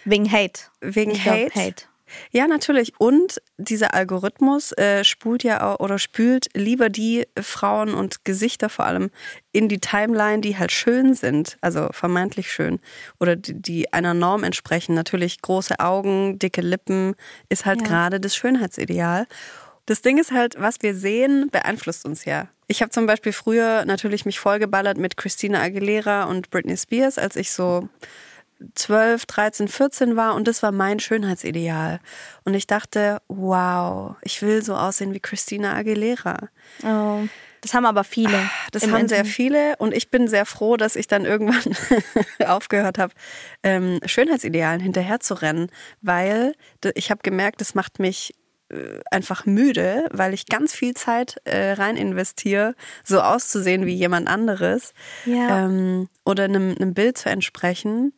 Wegen 0.06 0.31
Hate. 0.31 0.62
Wegen 0.81 1.13
Hate. 1.13 1.51
Glaub, 1.51 1.56
Hate. 1.56 1.83
Ja, 2.31 2.48
natürlich. 2.48 2.94
Und 3.00 3.42
dieser 3.57 3.94
Algorithmus 3.94 4.71
äh, 4.74 5.04
spult 5.04 5.44
ja 5.44 5.62
auch, 5.62 5.80
oder 5.80 6.00
spült 6.00 6.48
lieber 6.56 6.89
die 6.89 7.27
Frauen 7.39 7.94
und 7.94 8.25
Gesichter 8.25 8.69
vor 8.69 8.86
allem 8.86 9.12
in 9.51 9.69
die 9.69 9.80
Timeline, 9.80 10.42
die 10.42 10.57
halt 10.57 10.72
schön 10.72 11.13
sind, 11.13 11.57
also 11.62 11.89
vermeintlich 11.92 12.51
schön 12.51 12.80
oder 13.19 13.36
die, 13.36 13.54
die 13.54 13.94
einer 13.94 14.13
Norm 14.13 14.44
entsprechen. 14.44 14.95
Natürlich 14.95 15.42
große 15.42 15.80
Augen, 15.80 16.39
dicke 16.39 16.62
Lippen 16.62 17.15
ist 17.50 17.65
halt 17.65 17.81
ja. 17.81 17.88
gerade 17.88 18.19
das 18.19 18.36
Schönheitsideal. 18.36 19.27
Das 19.86 20.01
Ding 20.01 20.18
ist 20.18 20.31
halt, 20.31 20.56
was 20.60 20.77
wir 20.81 20.95
sehen, 20.95 21.50
beeinflusst 21.51 22.06
uns 22.06 22.25
ja. 22.25 22.48
Ich 22.71 22.83
habe 22.83 22.92
zum 22.92 23.07
Beispiel 23.07 23.33
früher 23.33 23.83
natürlich 23.86 24.25
mich 24.25 24.39
vollgeballert 24.39 25.00
mit 25.00 25.18
Christina 25.18 25.60
Aguilera 25.60 26.25
und 26.25 26.51
Britney 26.51 26.77
Spears, 26.77 27.18
als 27.18 27.36
ich 27.36 27.51
so 27.51 27.89
12, 28.75 29.25
13, 29.25 29.68
14 29.68 30.16
war 30.16 30.36
und 30.36 30.48
das 30.48 30.62
war 30.62 30.71
mein 30.71 31.00
Schönheitsideal. 31.00 32.00
Und 32.44 32.54
ich 32.54 32.68
dachte, 32.68 33.24
wow, 33.27 34.16
ich 34.21 34.44
will 34.44 34.63
so 34.63 34.75
aussehen 34.75 35.16
wie 35.16 35.19
Christina 35.19 35.74
Aguilera. 35.74 36.50
Oh. 36.83 37.27
Das 37.62 37.74
haben 37.74 37.88
aber 37.88 38.04
viele. 38.04 38.38
Ah, 38.38 38.51
das 38.72 38.83
haben 38.83 39.01
Internet. 39.01 39.10
sehr 39.10 39.25
viele 39.25 39.75
und 39.77 39.92
ich 39.94 40.12
bin 40.12 40.27
sehr 40.27 40.45
froh, 40.45 40.77
dass 40.77 40.95
ich 40.95 41.07
dann 41.07 41.25
irgendwann 41.25 41.75
aufgehört 42.48 43.00
habe, 43.00 43.13
ähm, 43.63 44.00
Schönheitsidealen 44.06 44.80
hinterherzurennen, 44.80 45.72
weil 46.01 46.54
ich 46.94 47.10
habe 47.10 47.22
gemerkt, 47.24 47.62
das 47.62 47.74
macht 47.74 47.98
mich 47.98 48.36
einfach 49.12 49.45
müde, 49.45 50.07
weil 50.12 50.33
ich 50.33 50.45
ganz 50.45 50.74
viel 50.74 50.94
Zeit 50.94 51.42
äh, 51.45 51.71
rein 51.74 51.98
investiere, 51.98 52.75
so 53.04 53.21
auszusehen 53.21 53.86
wie 53.86 53.95
jemand 53.95 54.27
anderes 54.27 54.94
ja. 55.25 55.66
ähm, 55.66 56.07
oder 56.25 56.44
einem, 56.44 56.75
einem 56.80 56.94
Bild 56.94 57.18
zu 57.18 57.30
entsprechen. 57.30 58.13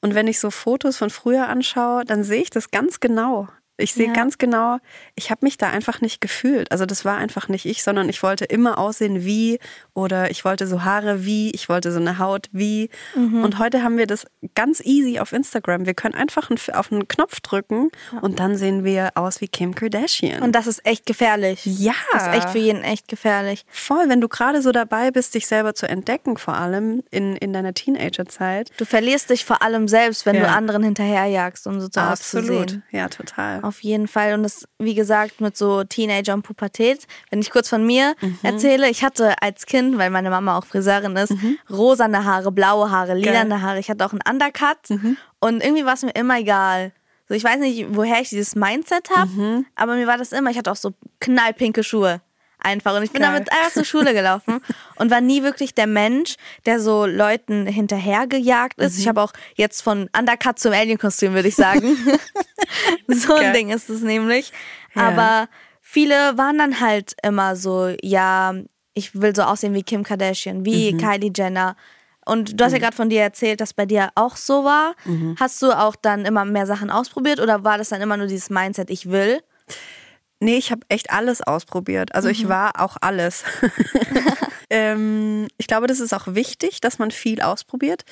Und 0.00 0.14
wenn 0.14 0.26
ich 0.26 0.38
so 0.38 0.50
Fotos 0.50 0.96
von 0.96 1.10
früher 1.10 1.48
anschaue, 1.48 2.04
dann 2.04 2.24
sehe 2.24 2.42
ich 2.42 2.50
das 2.50 2.70
ganz 2.70 3.00
genau. 3.00 3.48
Ich 3.78 3.94
sehe 3.94 4.08
ja. 4.08 4.12
ganz 4.12 4.38
genau, 4.38 4.78
ich 5.14 5.30
habe 5.30 5.44
mich 5.44 5.56
da 5.56 5.70
einfach 5.70 6.00
nicht 6.00 6.20
gefühlt. 6.20 6.70
Also 6.70 6.86
das 6.86 7.04
war 7.04 7.16
einfach 7.16 7.48
nicht 7.48 7.64
ich, 7.64 7.82
sondern 7.82 8.08
ich 8.08 8.22
wollte 8.22 8.44
immer 8.44 8.78
aussehen 8.78 9.24
wie 9.24 9.58
oder 9.94 10.30
ich 10.30 10.44
wollte 10.44 10.66
so 10.66 10.84
Haare 10.84 11.24
wie, 11.24 11.50
ich 11.52 11.68
wollte 11.68 11.90
so 11.90 11.98
eine 11.98 12.18
Haut 12.18 12.48
wie. 12.52 12.90
Mhm. 13.14 13.42
Und 13.42 13.58
heute 13.58 13.82
haben 13.82 13.96
wir 13.96 14.06
das 14.06 14.26
ganz 14.54 14.80
easy 14.80 15.18
auf 15.18 15.32
Instagram. 15.32 15.86
Wir 15.86 15.94
können 15.94 16.14
einfach 16.14 16.50
auf 16.74 16.92
einen 16.92 17.08
Knopf 17.08 17.40
drücken 17.40 17.88
ja. 18.12 18.20
und 18.20 18.40
dann 18.40 18.56
sehen 18.56 18.84
wir 18.84 19.12
aus 19.14 19.40
wie 19.40 19.48
Kim 19.48 19.74
Kardashian. 19.74 20.42
Und 20.42 20.52
das 20.52 20.66
ist 20.66 20.84
echt 20.84 21.06
gefährlich. 21.06 21.64
Ja. 21.64 21.94
Das 22.12 22.26
ist 22.26 22.34
echt 22.34 22.50
für 22.50 22.58
jeden 22.58 22.82
echt 22.82 23.08
gefährlich. 23.08 23.64
Voll, 23.70 24.08
wenn 24.08 24.20
du 24.20 24.28
gerade 24.28 24.60
so 24.60 24.72
dabei 24.72 25.10
bist, 25.10 25.34
dich 25.34 25.46
selber 25.46 25.74
zu 25.74 25.88
entdecken, 25.88 26.36
vor 26.36 26.54
allem 26.54 27.02
in, 27.10 27.36
in 27.36 27.52
deiner 27.52 27.72
Teenagerzeit. 27.72 28.70
Du 28.76 28.84
verlierst 28.84 29.30
dich 29.30 29.44
vor 29.44 29.62
allem 29.62 29.88
selbst, 29.88 30.26
wenn 30.26 30.36
ja. 30.36 30.42
du 30.42 30.48
anderen 30.48 30.82
hinterherjagst, 30.82 31.66
um 31.66 31.80
so 31.80 31.88
zu 31.88 32.00
Absolut. 32.00 32.50
auszusehen. 32.50 32.82
Ja, 32.90 33.08
total. 33.08 33.62
Auf 33.62 33.71
jeden 33.80 34.08
Fall. 34.08 34.34
Und 34.34 34.42
das, 34.42 34.66
wie 34.78 34.94
gesagt, 34.94 35.40
mit 35.40 35.56
so 35.56 35.84
Teenager 35.84 36.34
und 36.34 36.42
Pubertät. 36.42 37.06
Wenn 37.30 37.40
ich 37.40 37.50
kurz 37.50 37.68
von 37.68 37.84
mir 37.84 38.14
mhm. 38.20 38.38
erzähle, 38.42 38.88
ich 38.90 39.02
hatte 39.02 39.40
als 39.40 39.66
Kind, 39.66 39.98
weil 39.98 40.10
meine 40.10 40.30
Mama 40.30 40.58
auch 40.58 40.64
Friseurin 40.64 41.16
ist, 41.16 41.30
mhm. 41.30 41.58
rosane 41.70 42.24
Haare, 42.24 42.52
blaue 42.52 42.90
Haare, 42.90 43.14
lilane 43.14 43.62
Haare. 43.62 43.78
Ich 43.78 43.88
hatte 43.90 44.04
auch 44.04 44.12
einen 44.12 44.22
Undercut. 44.28 44.90
Mhm. 44.90 45.16
Und 45.40 45.62
irgendwie 45.62 45.84
war 45.84 45.94
es 45.94 46.02
mir 46.02 46.14
immer 46.14 46.38
egal. 46.38 46.92
So, 47.28 47.34
ich 47.34 47.44
weiß 47.44 47.60
nicht, 47.60 47.86
woher 47.90 48.20
ich 48.20 48.28
dieses 48.28 48.54
Mindset 48.54 49.10
habe, 49.16 49.30
mhm. 49.30 49.66
aber 49.74 49.94
mir 49.94 50.06
war 50.06 50.18
das 50.18 50.32
immer. 50.32 50.50
Ich 50.50 50.58
hatte 50.58 50.70
auch 50.70 50.76
so 50.76 50.92
knallpinke 51.20 51.82
Schuhe 51.82 52.20
einfach. 52.64 52.96
Und 52.96 53.02
ich 53.02 53.12
bin 53.12 53.22
Geil. 53.22 53.32
damit 53.32 53.52
einfach 53.52 53.72
zur 53.72 53.84
Schule 53.84 54.14
gelaufen 54.14 54.60
und 54.96 55.10
war 55.10 55.20
nie 55.20 55.42
wirklich 55.42 55.74
der 55.74 55.86
Mensch, 55.86 56.36
der 56.66 56.80
so 56.80 57.06
Leuten 57.06 57.66
hinterhergejagt 57.66 58.80
ist. 58.80 58.94
Mhm. 58.94 59.00
Ich 59.00 59.08
habe 59.08 59.20
auch 59.20 59.32
jetzt 59.56 59.82
von 59.82 60.08
Undercut 60.16 60.58
zum 60.58 60.72
Alien-Kostüm, 60.72 61.34
würde 61.34 61.48
ich 61.48 61.56
sagen. 61.56 61.96
so 63.08 63.34
ein 63.34 63.42
Geil. 63.42 63.52
Ding 63.52 63.70
ist 63.70 63.88
es 63.88 64.02
nämlich. 64.02 64.52
Ja. 64.94 65.08
Aber 65.08 65.48
viele 65.80 66.36
waren 66.38 66.58
dann 66.58 66.80
halt 66.80 67.14
immer 67.22 67.56
so, 67.56 67.94
ja, 68.02 68.54
ich 68.94 69.20
will 69.20 69.34
so 69.34 69.42
aussehen 69.42 69.74
wie 69.74 69.82
Kim 69.82 70.02
Kardashian, 70.02 70.64
wie 70.64 70.92
mhm. 70.92 70.98
Kylie 70.98 71.32
Jenner. 71.34 71.76
Und 72.24 72.58
du 72.60 72.64
hast 72.64 72.72
ja 72.72 72.78
mhm. 72.78 72.82
gerade 72.82 72.96
von 72.96 73.10
dir 73.10 73.22
erzählt, 73.22 73.60
dass 73.60 73.74
bei 73.74 73.86
dir 73.86 74.10
auch 74.14 74.36
so 74.36 74.64
war. 74.64 74.94
Mhm. 75.04 75.36
Hast 75.40 75.60
du 75.62 75.72
auch 75.72 75.96
dann 75.96 76.24
immer 76.24 76.44
mehr 76.44 76.66
Sachen 76.66 76.90
ausprobiert 76.90 77.40
oder 77.40 77.64
war 77.64 77.78
das 77.78 77.88
dann 77.88 78.00
immer 78.00 78.16
nur 78.16 78.26
dieses 78.26 78.50
Mindset, 78.50 78.90
ich 78.90 79.10
will? 79.10 79.42
Nee, 80.42 80.56
ich 80.56 80.72
habe 80.72 80.82
echt 80.88 81.10
alles 81.10 81.40
ausprobiert. 81.40 82.16
Also 82.16 82.26
mhm. 82.26 82.32
ich 82.32 82.48
war 82.48 82.80
auch 82.80 82.96
alles. 83.00 83.44
ähm, 84.70 85.46
ich 85.56 85.68
glaube, 85.68 85.86
das 85.86 86.00
ist 86.00 86.12
auch 86.12 86.34
wichtig, 86.34 86.80
dass 86.80 86.98
man 86.98 87.12
viel 87.12 87.40
ausprobiert. 87.40 88.04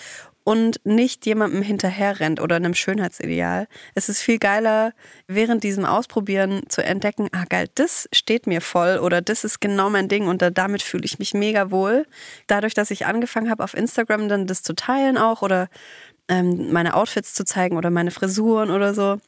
und 0.45 0.81
nicht 0.85 1.27
jemandem 1.27 1.61
hinterher 1.63 2.19
rennt 2.21 2.41
oder 2.41 2.57
einem 2.57 2.75
Schönheitsideal. 2.75 3.67
Es 3.95 4.09
ist 4.09 4.23
viel 4.23 4.39
geiler, 4.39 4.93
während 5.27 5.65
diesem 5.65 5.85
Ausprobieren 5.85 6.63
zu 6.69 6.83
entdecken, 6.83 7.29
ah 7.33 7.45
geil, 7.49 7.69
das 7.75 8.09
steht 8.13 8.47
mir 8.47 8.61
voll 8.61 8.99
oder 8.99 9.21
das 9.21 9.45
ist 9.45 9.61
genau 9.61 9.91
mein 9.91 10.09
Ding 10.09 10.29
und 10.29 10.43
damit 10.55 10.83
fühle 10.83 11.05
ich 11.05 11.19
mich 11.19 11.35
mega 11.35 11.71
wohl. 11.71 12.07
Dadurch, 12.47 12.75
dass 12.75 12.91
ich 12.91 13.07
angefangen 13.07 13.51
habe, 13.51 13.63
auf 13.63 13.75
Instagram 13.75 14.29
dann 14.29 14.47
das 14.47 14.63
zu 14.63 14.75
teilen 14.75 15.19
auch 15.19 15.43
oder 15.43 15.69
ähm, 16.29 16.73
meine 16.73 16.95
Outfits 16.95 17.35
zu 17.35 17.45
zeigen 17.45 17.77
oder 17.77 17.91
meine 17.91 18.13
Frisuren 18.13 18.71
oder 18.71 18.95
so, 18.95 19.19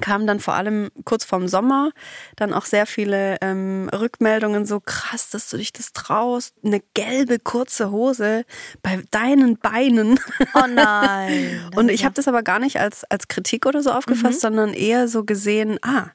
kamen 0.00 0.26
dann 0.26 0.40
vor 0.40 0.54
allem 0.54 0.90
kurz 1.04 1.24
vorm 1.24 1.48
Sommer 1.48 1.90
dann 2.36 2.52
auch 2.54 2.64
sehr 2.64 2.86
viele 2.86 3.36
ähm, 3.40 3.88
Rückmeldungen, 3.92 4.66
so 4.66 4.80
krass, 4.80 5.30
dass 5.30 5.50
du 5.50 5.56
dich 5.56 5.72
das 5.72 5.92
traust, 5.92 6.54
eine 6.64 6.82
gelbe 6.94 7.38
kurze 7.38 7.90
Hose 7.90 8.44
bei 8.82 9.02
deinen 9.10 9.58
Beinen. 9.58 10.18
Oh 10.54 10.66
nein. 10.68 11.70
Und 11.76 11.90
ich 11.90 12.04
habe 12.04 12.14
das 12.14 12.28
aber 12.28 12.42
gar 12.42 12.58
nicht 12.58 12.80
als, 12.80 13.04
als 13.04 13.28
Kritik 13.28 13.66
oder 13.66 13.82
so 13.82 13.90
aufgefasst, 13.90 14.38
mhm. 14.38 14.40
sondern 14.40 14.74
eher 14.74 15.08
so 15.08 15.24
gesehen, 15.24 15.78
ah, 15.82 16.10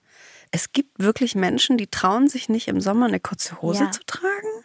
es 0.52 0.72
gibt 0.72 1.02
wirklich 1.02 1.36
Menschen, 1.36 1.78
die 1.78 1.88
trauen 1.88 2.28
sich 2.28 2.50
nicht 2.50 2.68
im 2.68 2.82
Sommer 2.82 3.08
eine 3.08 3.20
kurze 3.20 3.62
Hose 3.62 3.86
ja. 3.86 3.92
zu 3.92 4.04
tragen. 4.06 4.64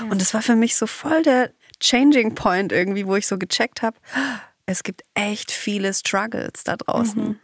Ja. 0.00 0.06
Und 0.06 0.20
das 0.20 0.34
war 0.34 0.42
für 0.42 0.56
mich 0.56 0.76
so 0.76 0.86
voll 0.86 1.22
der 1.22 1.50
Changing 1.80 2.34
Point 2.34 2.72
irgendwie, 2.72 3.06
wo 3.06 3.16
ich 3.16 3.26
so 3.26 3.36
gecheckt 3.38 3.82
habe, 3.82 3.98
es 4.66 4.82
gibt 4.82 5.02
echt 5.14 5.50
viele 5.50 5.92
Struggles 5.92 6.64
da 6.64 6.76
draußen. 6.76 7.22
Mhm. 7.22 7.40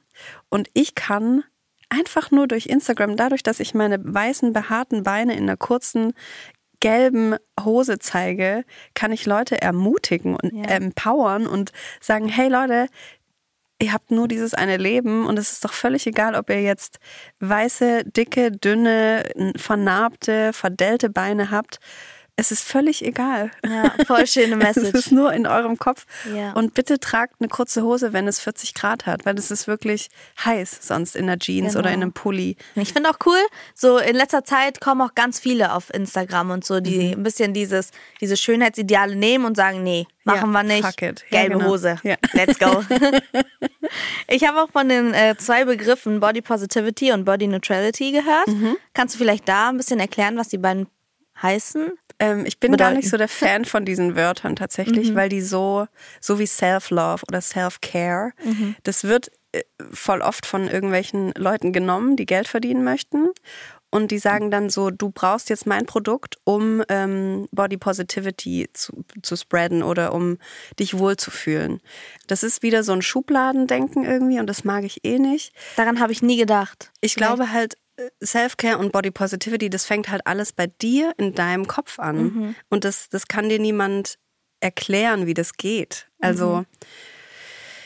Und 0.49 0.69
ich 0.75 0.95
kann 0.95 1.45
einfach 1.89 2.31
nur 2.31 2.47
durch 2.47 2.67
Instagram, 2.67 3.17
dadurch, 3.17 3.43
dass 3.43 3.61
ich 3.61 3.75
meine 3.75 3.99
weißen, 4.03 4.53
behaarten 4.53 5.03
Beine 5.03 5.35
in 5.35 5.45
einer 5.45 5.57
kurzen, 5.57 6.15
gelben 6.81 7.37
Hose 7.63 7.99
zeige, 7.99 8.65
kann 8.95 9.13
ich 9.13 9.27
Leute 9.27 9.61
ermutigen 9.61 10.35
und 10.35 10.55
ja. 10.55 10.65
empowern 10.65 11.47
und 11.47 11.73
sagen, 12.01 12.29
hey 12.29 12.49
Leute, 12.49 12.87
ihr 13.81 13.93
habt 13.93 14.11
nur 14.11 14.29
dieses 14.29 14.55
eine 14.55 14.79
Leben 14.79 15.27
und 15.27 15.39
es 15.39 15.53
ist 15.53 15.65
doch 15.65 15.73
völlig 15.73 16.07
egal, 16.07 16.35
ob 16.35 16.51
ihr 16.51 16.63
jetzt 16.63 16.99
weiße, 17.41 18.05
dicke, 18.05 18.51
dünne, 18.51 19.25
vernarbte, 19.57 20.53
verdellte 20.53 21.11
Beine 21.11 21.51
habt 21.51 21.81
es 22.41 22.51
ist 22.51 22.65
völlig 22.65 23.05
egal. 23.05 23.51
Ja, 23.65 23.95
voll 24.07 24.27
schöne 24.27 24.57
Message. 24.57 24.89
es 24.89 25.07
ist 25.07 25.13
nur 25.13 25.33
in 25.33 25.47
eurem 25.47 25.77
Kopf. 25.79 26.07
Ja. 26.35 26.53
Und 26.53 26.75
bitte 26.75 26.99
tragt 26.99 27.35
eine 27.39 27.49
kurze 27.49 27.83
Hose, 27.83 28.13
wenn 28.13 28.27
es 28.27 28.41
40 28.41 28.75
Grad 28.75 29.07
hat, 29.07 29.27
weil 29.27 29.39
es 29.39 29.51
ist 29.51 29.67
wirklich 29.67 30.09
heiß 30.45 30.79
sonst 30.81 31.17
in 31.17 31.27
der 31.27 31.39
Jeans 31.39 31.73
genau. 31.73 31.81
oder 31.81 31.91
in 31.91 32.03
einem 32.03 32.13
Pulli. 32.13 32.57
Ich 32.77 32.93
finde 32.95 33.11
auch 33.11 33.19
cool, 33.27 33.39
so 33.75 33.99
in 33.99 34.17
letzter 34.17 34.45
Zeit 34.45 34.81
kommen 34.81 35.03
auch 35.03 35.15
ganz 35.15 35.39
viele 35.39 35.75
auf 35.75 35.93
Instagram 35.93 36.51
und 36.51 36.65
so, 36.65 36.81
die 36.81 37.09
mhm. 37.09 37.21
ein 37.21 37.23
bisschen 37.23 37.53
dieses, 37.53 37.91
diese 38.21 38.37
Schönheitsideale 38.37 39.15
nehmen 39.15 39.45
und 39.45 39.57
sagen, 39.57 39.83
nee, 39.83 40.07
machen 40.25 40.53
ja, 40.53 40.63
wir 40.63 40.63
nicht. 40.63 40.85
Fuck 40.85 41.03
it. 41.03 41.25
Gelbe 41.31 41.59
genau. 41.59 41.71
Hose. 41.71 41.97
Ja. 42.03 42.17
Let's 42.33 42.59
go. 42.59 42.83
ich 44.29 44.47
habe 44.47 44.63
auch 44.63 44.71
von 44.71 44.89
den 44.89 45.13
äh, 45.13 45.37
zwei 45.37 45.65
Begriffen 45.65 46.21
Body 46.21 46.41
Positivity 46.41 47.13
und 47.13 47.25
Body 47.25 47.47
Neutrality 47.47 48.13
gehört. 48.13 48.49
Mhm. 48.49 48.77
Kannst 48.95 49.15
du 49.15 49.19
vielleicht 49.19 49.49
da 49.49 49.69
ein 49.69 49.77
bisschen 49.77 50.01
erklären, 50.01 50.37
was 50.37 50.49
die 50.49 50.59
beiden 50.59 50.87
heißen? 51.43 51.93
Ähm, 52.21 52.45
ich 52.47 52.61
bin 52.61 52.73
bedeuten. 52.73 52.91
gar 52.91 52.97
nicht 52.97 53.09
so 53.09 53.17
der 53.17 53.29
Fan 53.29 53.65
von 53.65 53.85
diesen 53.85 54.15
Wörtern 54.15 54.55
tatsächlich, 54.55 55.11
mhm. 55.11 55.15
weil 55.17 55.29
die 55.29 55.41
so, 55.41 55.87
so 56.21 56.39
wie 56.39 56.47
Self-Love 56.47 57.25
oder 57.29 57.41
Self-Care, 57.41 58.33
mhm. 58.45 58.77
das 58.85 59.05
wird 59.05 59.33
äh, 59.53 59.63
voll 59.91 60.21
oft 60.21 60.47
von 60.47 60.69
irgendwelchen 60.69 61.33
Leuten 61.37 61.73
genommen, 61.73 62.17
die 62.17 62.27
Geld 62.27 62.47
verdienen 62.47 62.85
möchten. 62.85 63.31
Und 63.93 64.13
die 64.13 64.19
sagen 64.19 64.53
dann 64.53 64.71
so, 64.71 64.91
du 64.91 65.11
brauchst 65.11 65.51
jetzt 65.51 65.67
mein 65.67 65.85
Produkt, 65.85 66.37
um 66.45 66.81
ähm, 66.89 67.49
Body 67.51 67.77
Positivity 67.77 68.69
zu, 68.73 69.05
zu 69.21 69.35
spreaden 69.35 69.83
oder 69.83 70.15
um 70.15 70.39
dich 70.79 70.97
wohlzufühlen. 70.97 71.81
Das 72.29 72.45
ist 72.45 72.63
wieder 72.63 72.85
so 72.85 72.93
ein 72.93 73.03
Schubladendenken 73.03 74.05
irgendwie 74.05 74.39
und 74.39 74.47
das 74.47 74.63
mag 74.63 74.85
ich 74.85 75.05
eh 75.05 75.19
nicht. 75.19 75.53
Daran 75.75 75.99
habe 75.99 76.13
ich 76.13 76.23
nie 76.23 76.37
gedacht. 76.37 76.93
Ich 77.01 77.15
Vielleicht. 77.15 77.35
glaube 77.35 77.53
halt, 77.53 77.75
Self-Care 78.25 78.79
und 78.79 78.93
Body 78.93 79.11
Positivity, 79.11 79.71
das 79.71 79.85
fängt 79.85 80.11
halt 80.11 80.27
alles 80.27 80.53
bei 80.53 80.67
dir 80.67 81.13
in 81.17 81.35
deinem 81.35 81.67
Kopf 81.67 81.99
an. 81.99 82.23
Mhm. 82.23 82.55
Und 82.69 82.85
das, 82.85 83.09
das 83.09 83.29
kann 83.29 83.49
dir 83.49 83.59
niemand 83.59 84.19
erklären, 84.61 85.27
wie 85.27 85.35
das 85.35 85.55
geht. 85.55 86.09
Also. 86.21 86.59
Mhm. 86.59 86.67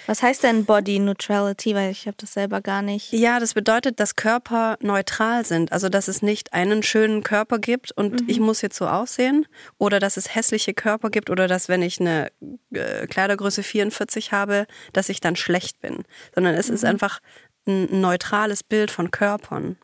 Was 0.06 0.23
heißt 0.23 0.42
denn 0.42 0.66
Body 0.66 0.99
Neutrality? 0.99 1.75
Weil 1.75 1.90
ich 1.90 2.06
habe 2.06 2.16
das 2.18 2.35
selber 2.35 2.61
gar 2.61 2.83
nicht. 2.83 3.12
Ja, 3.12 3.40
das 3.40 3.54
bedeutet, 3.54 4.00
dass 4.00 4.16
Körper 4.16 4.76
neutral 4.80 5.47
sind. 5.47 5.73
Also, 5.73 5.88
dass 5.88 6.09
es 6.09 6.21
nicht 6.21 6.52
einen 6.52 6.83
schönen 6.83 7.23
Körper 7.23 7.59
gibt 7.59 7.90
und 7.92 8.21
mhm. 8.21 8.28
ich 8.28 8.38
muss 8.38 8.61
jetzt 8.61 8.76
so 8.76 8.87
aussehen. 8.87 9.47
Oder 9.78 10.00
dass 10.00 10.16
es 10.16 10.35
hässliche 10.35 10.75
Körper 10.75 11.09
gibt. 11.09 11.30
Oder 11.30 11.49
dass, 11.49 11.68
wenn 11.68 11.80
ich 11.80 12.00
eine 12.00 12.30
äh, 12.73 13.06
Kleidergröße 13.06 13.62
44 13.62 14.33
habe, 14.33 14.66
dass 14.92 15.09
ich 15.09 15.21
dann 15.21 15.37
schlecht 15.37 15.80
bin. 15.80 16.04
Sondern 16.35 16.54
es 16.54 16.68
ist 16.68 16.83
mhm. 16.83 16.90
einfach 16.90 17.21
ein 17.66 18.00
neutrales 18.00 18.62
Bild 18.62 18.90
von 18.90 19.11
Körpern. 19.11 19.76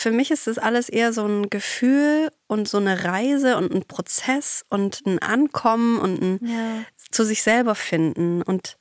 Für 0.00 0.12
mich 0.12 0.30
ist 0.30 0.46
das 0.46 0.58
alles 0.58 0.88
eher 0.88 1.12
so 1.12 1.26
ein 1.26 1.50
Gefühl 1.50 2.30
und 2.46 2.68
so 2.68 2.78
eine 2.78 3.02
Reise 3.02 3.56
und 3.56 3.74
ein 3.74 3.82
Prozess 3.82 4.64
und 4.68 5.04
ein 5.04 5.18
Ankommen 5.18 5.98
und 5.98 6.22
ein 6.22 6.38
ja. 6.40 6.84
zu 7.10 7.24
sich 7.24 7.42
selber 7.42 7.74
finden. 7.74 8.42
Und, 8.42 8.78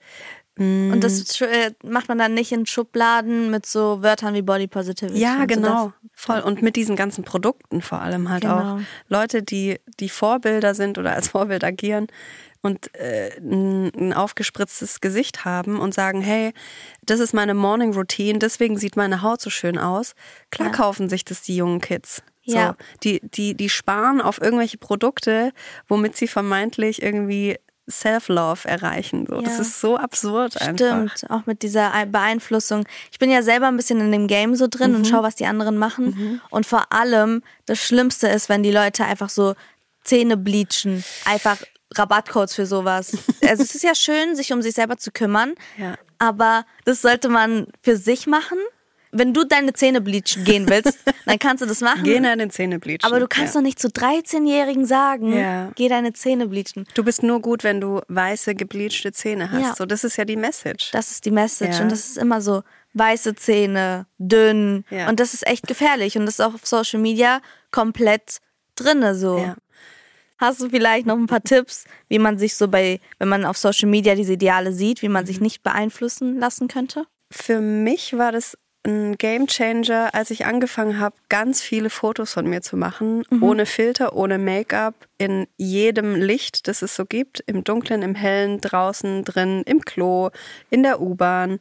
mm, 0.57 0.91
und 0.91 1.03
das 1.03 1.39
äh, 1.41 1.71
macht 1.83 2.07
man 2.09 2.17
dann 2.17 2.33
nicht 2.33 2.51
in 2.51 2.65
Schubladen 2.65 3.49
mit 3.51 3.65
so 3.65 4.01
Wörtern 4.01 4.33
wie 4.33 4.41
Body 4.41 4.67
Positivity. 4.67 5.19
Ja, 5.19 5.45
genau. 5.45 5.85
So 5.85 5.93
voll. 6.13 6.39
Und 6.39 6.61
mit 6.61 6.75
diesen 6.75 6.95
ganzen 6.95 7.23
Produkten 7.23 7.81
vor 7.81 8.01
allem 8.01 8.29
halt 8.29 8.41
genau. 8.41 8.75
auch. 8.75 8.79
Leute, 9.07 9.43
die, 9.43 9.79
die 9.99 10.09
Vorbilder 10.09 10.75
sind 10.75 10.97
oder 10.97 11.13
als 11.13 11.29
Vorbild 11.29 11.63
agieren, 11.63 12.07
und 12.61 12.93
äh, 12.95 13.37
ein 13.39 14.13
aufgespritztes 14.13 15.01
Gesicht 15.01 15.45
haben 15.45 15.79
und 15.79 15.93
sagen, 15.93 16.21
hey, 16.21 16.53
das 17.03 17.19
ist 17.19 17.33
meine 17.33 17.53
Morning 17.53 17.93
Routine, 17.93 18.39
deswegen 18.39 18.77
sieht 18.77 18.95
meine 18.95 19.21
Haut 19.21 19.41
so 19.41 19.49
schön 19.49 19.77
aus. 19.77 20.13
Klar 20.51 20.69
ja. 20.69 20.73
kaufen 20.73 21.09
sich 21.09 21.23
das 21.25 21.41
die 21.41 21.55
jungen 21.55 21.81
Kids. 21.81 22.21
Ja. 22.43 22.67
So, 22.67 22.85
die, 23.03 23.21
die, 23.23 23.55
die 23.55 23.69
sparen 23.69 24.21
auf 24.21 24.41
irgendwelche 24.41 24.77
Produkte, 24.77 25.51
womit 25.87 26.15
sie 26.15 26.27
vermeintlich 26.27 27.01
irgendwie 27.01 27.57
Self-Love 27.89 28.67
erreichen. 28.67 29.25
So. 29.29 29.35
Ja. 29.35 29.41
Das 29.41 29.59
ist 29.59 29.79
so 29.79 29.97
absurd 29.97 30.61
einfach. 30.61 31.15
Stimmt, 31.15 31.31
auch 31.31 31.45
mit 31.45 31.61
dieser 31.61 32.05
Beeinflussung. 32.05 32.85
Ich 33.11 33.19
bin 33.19 33.31
ja 33.31 33.41
selber 33.41 33.67
ein 33.67 33.77
bisschen 33.77 33.99
in 33.99 34.11
dem 34.11 34.27
Game 34.27 34.55
so 34.55 34.67
drin 34.67 34.91
mhm. 34.91 34.97
und 34.97 35.07
schaue, 35.07 35.23
was 35.23 35.35
die 35.35 35.45
anderen 35.45 35.77
machen. 35.77 36.05
Mhm. 36.05 36.41
Und 36.49 36.65
vor 36.65 36.91
allem, 36.91 37.43
das 37.65 37.79
Schlimmste 37.79 38.27
ist, 38.27 38.49
wenn 38.49 38.63
die 38.63 38.71
Leute 38.71 39.05
einfach 39.05 39.29
so 39.29 39.55
Zähne 40.03 40.37
bleachen, 40.37 41.03
einfach 41.25 41.57
Rabattcodes 41.95 42.55
für 42.55 42.65
sowas. 42.65 43.17
Also 43.47 43.63
es 43.63 43.75
ist 43.75 43.83
ja 43.83 43.95
schön, 43.95 44.35
sich 44.35 44.51
um 44.51 44.61
sich 44.61 44.73
selber 44.73 44.97
zu 44.97 45.09
kümmern, 45.11 45.53
ja. 45.77 45.95
aber 46.19 46.65
das 46.83 47.01
sollte 47.01 47.29
man 47.29 47.67
für 47.81 47.95
sich 47.95 48.27
machen. 48.27 48.57
Wenn 49.17 49.33
du 49.33 49.43
deine 49.43 49.73
Zähne 49.73 50.01
bleachen 50.01 50.43
gehen 50.43 50.69
willst, 50.69 50.99
dann 51.25 51.39
kannst 51.39 51.61
du 51.61 51.65
das 51.65 51.81
machen. 51.81 52.03
Geh 52.03 52.19
deine 52.19 52.49
Zähne 52.49 52.79
bleachen. 52.79 53.03
Aber 53.03 53.19
du 53.19 53.27
kannst 53.27 53.55
ja. 53.55 53.59
doch 53.59 53.65
nicht 53.65 53.79
zu 53.79 53.87
13-Jährigen 53.87 54.85
sagen, 54.85 55.37
ja. 55.37 55.71
geh 55.75 55.89
deine 55.89 56.13
Zähne 56.13 56.47
bleachen. 56.47 56.85
Du 56.93 57.03
bist 57.03 57.23
nur 57.23 57.41
gut, 57.41 57.63
wenn 57.63 57.81
du 57.81 58.01
weiße, 58.07 58.55
gebleachte 58.55 59.11
Zähne 59.11 59.51
hast. 59.51 59.61
Ja. 59.61 59.75
So, 59.75 59.85
das 59.85 60.03
ist 60.03 60.17
ja 60.17 60.25
die 60.25 60.35
Message. 60.35 60.91
Das 60.91 61.11
ist 61.11 61.25
die 61.25 61.31
Message. 61.31 61.79
Und 61.79 61.91
das 61.91 62.07
ist 62.09 62.17
immer 62.17 62.41
so, 62.41 62.63
weiße 62.93 63.35
Zähne, 63.35 64.05
dünn. 64.17 64.85
Und 65.07 65.19
das 65.19 65.33
ist 65.33 65.47
echt 65.47 65.67
gefährlich. 65.67 66.17
Und 66.17 66.25
das 66.25 66.35
ist 66.35 66.41
auch 66.41 66.53
auf 66.53 66.65
Social 66.65 66.99
Media 66.99 67.41
komplett 67.71 68.39
drinne 68.75 69.15
so. 69.15 69.55
Hast 70.37 70.61
du 70.61 70.69
vielleicht 70.69 71.07
noch 71.07 71.17
ein 71.17 71.25
paar 71.25 71.41
Tipps, 71.41 71.85
wie 72.09 72.19
man 72.19 72.37
sich 72.37 72.55
so 72.55 72.67
bei, 72.67 72.99
wenn 73.17 73.27
man 73.27 73.43
auf 73.43 73.57
Social 73.57 73.89
Media 73.89 74.13
diese 74.13 74.33
Ideale 74.33 74.71
sieht, 74.71 75.01
wie 75.01 75.09
man 75.09 75.25
sich 75.25 75.37
mhm. 75.37 75.43
nicht 75.43 75.63
beeinflussen 75.63 76.39
lassen 76.39 76.67
könnte? 76.67 77.05
Für 77.31 77.59
mich 77.59 78.17
war 78.17 78.31
das 78.31 78.55
ein 78.85 79.17
Game 79.17 79.47
Changer, 79.47 80.13
als 80.13 80.31
ich 80.31 80.45
angefangen 80.45 80.99
habe, 80.99 81.15
ganz 81.29 81.61
viele 81.61 81.89
Fotos 81.89 82.33
von 82.33 82.47
mir 82.47 82.61
zu 82.61 82.77
machen, 82.77 83.23
mhm. 83.29 83.43
ohne 83.43 83.65
Filter, 83.65 84.15
ohne 84.15 84.37
Make-up, 84.37 84.95
in 85.17 85.47
jedem 85.57 86.15
Licht, 86.15 86.67
das 86.67 86.81
es 86.81 86.95
so 86.95 87.05
gibt, 87.05 87.43
im 87.47 87.63
Dunklen, 87.63 88.01
im 88.01 88.15
Hellen, 88.15 88.61
draußen, 88.61 89.23
drin, 89.23 89.63
im 89.65 89.81
Klo, 89.81 90.29
in 90.69 90.83
der 90.83 91.01
U-Bahn 91.01 91.59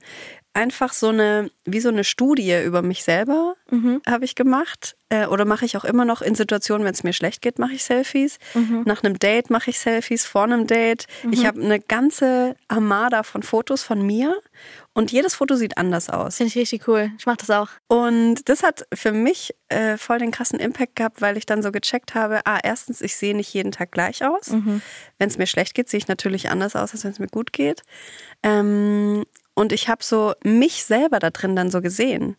einfach 0.56 0.94
so 0.94 1.10
eine, 1.10 1.50
wie 1.66 1.80
so 1.80 1.90
eine 1.90 2.02
Studie 2.02 2.58
über 2.64 2.80
mich 2.80 3.04
selber 3.04 3.56
mhm. 3.70 4.00
habe 4.08 4.24
ich 4.24 4.34
gemacht. 4.34 4.96
Äh, 5.10 5.26
oder 5.26 5.44
mache 5.44 5.66
ich 5.66 5.76
auch 5.76 5.84
immer 5.84 6.04
noch 6.06 6.22
in 6.22 6.34
Situationen, 6.34 6.84
wenn 6.84 6.94
es 6.94 7.04
mir 7.04 7.12
schlecht 7.12 7.42
geht, 7.42 7.58
mache 7.58 7.74
ich 7.74 7.84
Selfies. 7.84 8.38
Mhm. 8.54 8.82
Nach 8.86 9.04
einem 9.04 9.18
Date 9.18 9.50
mache 9.50 9.68
ich 9.70 9.78
Selfies, 9.78 10.24
vor 10.24 10.44
einem 10.44 10.66
Date. 10.66 11.06
Mhm. 11.22 11.32
Ich 11.34 11.46
habe 11.46 11.60
eine 11.60 11.78
ganze 11.78 12.56
Armada 12.68 13.22
von 13.22 13.42
Fotos 13.42 13.82
von 13.82 14.04
mir 14.04 14.34
und 14.94 15.12
jedes 15.12 15.34
Foto 15.34 15.56
sieht 15.56 15.76
anders 15.76 16.08
aus. 16.08 16.38
Finde 16.38 16.48
ich 16.48 16.56
richtig 16.56 16.88
cool. 16.88 17.12
Ich 17.18 17.26
mache 17.26 17.36
das 17.36 17.50
auch. 17.50 17.68
Und 17.86 18.48
das 18.48 18.62
hat 18.62 18.86
für 18.94 19.12
mich 19.12 19.54
äh, 19.68 19.98
voll 19.98 20.18
den 20.18 20.30
krassen 20.30 20.58
Impact 20.58 20.96
gehabt, 20.96 21.20
weil 21.20 21.36
ich 21.36 21.44
dann 21.44 21.62
so 21.62 21.70
gecheckt 21.70 22.14
habe, 22.14 22.40
ah, 22.46 22.58
erstens, 22.62 23.02
ich 23.02 23.14
sehe 23.14 23.36
nicht 23.36 23.52
jeden 23.52 23.72
Tag 23.72 23.92
gleich 23.92 24.24
aus. 24.24 24.52
Mhm. 24.52 24.80
Wenn 25.18 25.28
es 25.28 25.36
mir 25.36 25.46
schlecht 25.46 25.74
geht, 25.74 25.90
sehe 25.90 25.98
ich 25.98 26.08
natürlich 26.08 26.48
anders 26.48 26.74
aus, 26.74 26.92
als 26.92 27.04
wenn 27.04 27.12
es 27.12 27.18
mir 27.18 27.28
gut 27.28 27.52
geht. 27.52 27.82
Ähm, 28.42 29.24
und 29.56 29.72
ich 29.72 29.88
habe 29.88 30.04
so 30.04 30.34
mich 30.44 30.84
selber 30.84 31.18
da 31.18 31.30
drin 31.30 31.56
dann 31.56 31.70
so 31.70 31.80
gesehen 31.80 32.36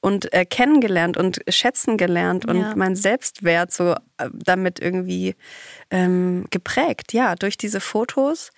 und 0.00 0.32
äh, 0.32 0.44
kennengelernt 0.44 1.16
und 1.16 1.40
schätzen 1.48 1.96
gelernt 1.96 2.44
und 2.46 2.60
ja. 2.60 2.74
mein 2.76 2.94
Selbstwert 2.94 3.72
so 3.72 3.92
äh, 4.18 4.28
damit 4.32 4.78
irgendwie 4.78 5.34
ähm, 5.90 6.46
geprägt, 6.50 7.12
ja, 7.12 7.34
durch 7.34 7.56
diese 7.56 7.80
Fotos. 7.80 8.50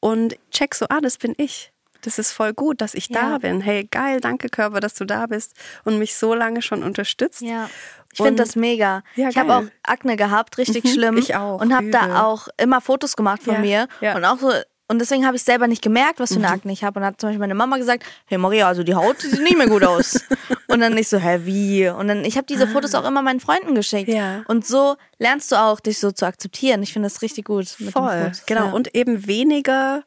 und 0.00 0.36
check 0.50 0.74
so, 0.74 0.86
ah, 0.88 1.00
das 1.00 1.18
bin 1.18 1.34
ich. 1.36 1.72
Das 2.00 2.18
ist 2.18 2.32
voll 2.32 2.52
gut, 2.52 2.80
dass 2.80 2.94
ich 2.94 3.08
ja. 3.08 3.20
da 3.20 3.38
bin. 3.38 3.60
Hey, 3.60 3.86
geil, 3.88 4.20
danke 4.20 4.48
Körper, 4.48 4.80
dass 4.80 4.94
du 4.94 5.04
da 5.04 5.26
bist 5.26 5.54
und 5.84 5.98
mich 5.98 6.16
so 6.16 6.34
lange 6.34 6.62
schon 6.62 6.82
unterstützt. 6.82 7.42
Ja. 7.42 7.68
Ich 8.12 8.18
finde 8.18 8.42
das 8.42 8.56
mega. 8.56 9.02
Ja, 9.14 9.30
ich 9.30 9.38
habe 9.38 9.54
auch 9.54 9.64
Akne 9.84 10.16
gehabt, 10.16 10.58
richtig 10.58 10.84
mhm, 10.84 10.88
schlimm. 10.88 11.16
Ich 11.16 11.34
auch. 11.34 11.60
Und 11.60 11.74
habe 11.74 11.90
da 11.90 12.24
auch 12.24 12.48
immer 12.58 12.80
Fotos 12.80 13.16
gemacht 13.16 13.42
von 13.42 13.60
mir. 13.60 13.88
Ja. 14.00 14.16
Und 14.16 14.24
auch 14.24 14.38
so 14.38 14.50
und 14.92 14.98
deswegen 14.98 15.24
habe 15.26 15.36
ich 15.36 15.42
selber 15.42 15.68
nicht 15.68 15.80
gemerkt, 15.80 16.20
was 16.20 16.34
für 16.34 16.36
eine 16.36 16.48
mhm. 16.48 16.52
Akne 16.52 16.72
ich 16.72 16.84
habe. 16.84 17.00
Und 17.00 17.06
hat 17.06 17.18
zum 17.18 17.30
Beispiel 17.30 17.40
meine 17.40 17.54
Mama 17.54 17.78
gesagt, 17.78 18.04
hey 18.26 18.36
Maria, 18.36 18.68
also 18.68 18.82
die 18.82 18.94
Haut 18.94 19.22
sieht 19.22 19.40
nicht 19.40 19.56
mehr 19.56 19.66
gut 19.66 19.82
aus. 19.84 20.20
und 20.68 20.80
dann 20.80 20.92
nicht 20.92 21.08
so, 21.08 21.16
hä, 21.16 21.40
wie? 21.44 21.88
Und 21.88 22.08
dann, 22.08 22.26
ich 22.26 22.36
habe 22.36 22.46
diese 22.46 22.64
ah. 22.64 22.66
Fotos 22.66 22.94
auch 22.94 23.06
immer 23.06 23.22
meinen 23.22 23.40
Freunden 23.40 23.74
geschickt. 23.74 24.10
Ja. 24.10 24.42
Und 24.48 24.66
so 24.66 24.96
lernst 25.18 25.50
du 25.50 25.56
auch, 25.56 25.80
dich 25.80 25.98
so 25.98 26.12
zu 26.12 26.26
akzeptieren. 26.26 26.82
Ich 26.82 26.92
finde 26.92 27.06
das 27.06 27.22
richtig 27.22 27.46
gut. 27.46 27.68
Voll, 27.68 28.32
genau. 28.44 28.66
Ja. 28.66 28.72
Und 28.72 28.94
eben 28.94 29.26
weniger 29.26 30.04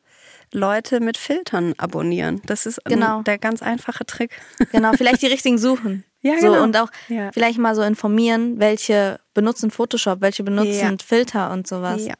Leute 0.52 1.00
mit 1.00 1.18
Filtern 1.18 1.74
abonnieren. 1.80 2.44
Das 2.46 2.68
ist 2.68 2.80
genau. 2.86 3.24
der 3.24 3.40
ganz 3.40 3.64
einfache 3.64 4.06
Trick. 4.06 4.40
Genau, 4.72 4.94
vielleicht 4.94 5.24
die 5.24 5.28
richtigen 5.36 5.58
suchen. 5.58 6.04
Ja, 6.22 6.36
genau. 6.36 6.54
So, 6.54 6.62
und 6.62 6.78
auch 6.78 6.90
ja. 7.08 7.32
vielleicht 7.32 7.58
mal 7.58 7.74
so 7.74 7.82
informieren, 7.82 8.60
welche 8.60 9.20
benutzen 9.34 9.72
Photoshop, 9.72 10.22
welche 10.22 10.44
benutzen 10.44 10.98
ja. 10.98 11.06
Filter 11.06 11.52
und 11.52 11.68
sowas. 11.68 12.06
Ja. 12.06 12.14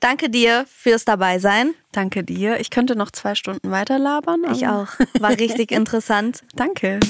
Danke 0.00 0.30
dir 0.30 0.64
fürs 0.74 1.04
Dabeisein. 1.04 1.74
Danke 1.92 2.24
dir. 2.24 2.58
Ich 2.58 2.70
könnte 2.70 2.96
noch 2.96 3.10
zwei 3.10 3.34
Stunden 3.34 3.70
weiter 3.70 3.98
labern. 3.98 4.44
Ich 4.50 4.66
auch. 4.66 4.88
War 5.18 5.30
richtig 5.30 5.70
interessant. 5.72 6.42
Danke. 6.56 7.00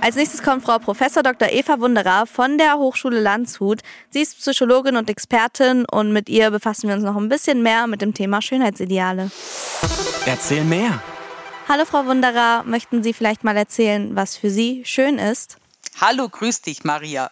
Als 0.00 0.16
nächstes 0.16 0.42
kommt 0.42 0.64
Frau 0.64 0.78
Prof. 0.78 0.98
Dr. 0.98 1.50
Eva 1.50 1.78
Wunderer 1.78 2.26
von 2.26 2.56
der 2.56 2.78
Hochschule 2.78 3.20
Landshut. 3.20 3.82
Sie 4.10 4.22
ist 4.22 4.38
Psychologin 4.38 4.96
und 4.96 5.10
Expertin 5.10 5.84
und 5.84 6.12
mit 6.12 6.30
ihr 6.30 6.50
befassen 6.50 6.88
wir 6.88 6.96
uns 6.96 7.04
noch 7.04 7.16
ein 7.16 7.28
bisschen 7.28 7.62
mehr 7.62 7.86
mit 7.86 8.00
dem 8.00 8.14
Thema 8.14 8.40
Schönheitsideale. 8.40 9.30
Erzähl 10.24 10.64
mehr. 10.64 11.00
Hallo 11.68 11.84
Frau 11.84 12.06
Wunderer, 12.06 12.64
möchten 12.64 13.02
Sie 13.02 13.12
vielleicht 13.12 13.44
mal 13.44 13.56
erzählen, 13.56 14.16
was 14.16 14.36
für 14.36 14.50
Sie 14.50 14.82
schön 14.84 15.18
ist? 15.18 15.58
Hallo, 16.00 16.28
grüß 16.28 16.62
dich, 16.62 16.84
Maria. 16.84 17.30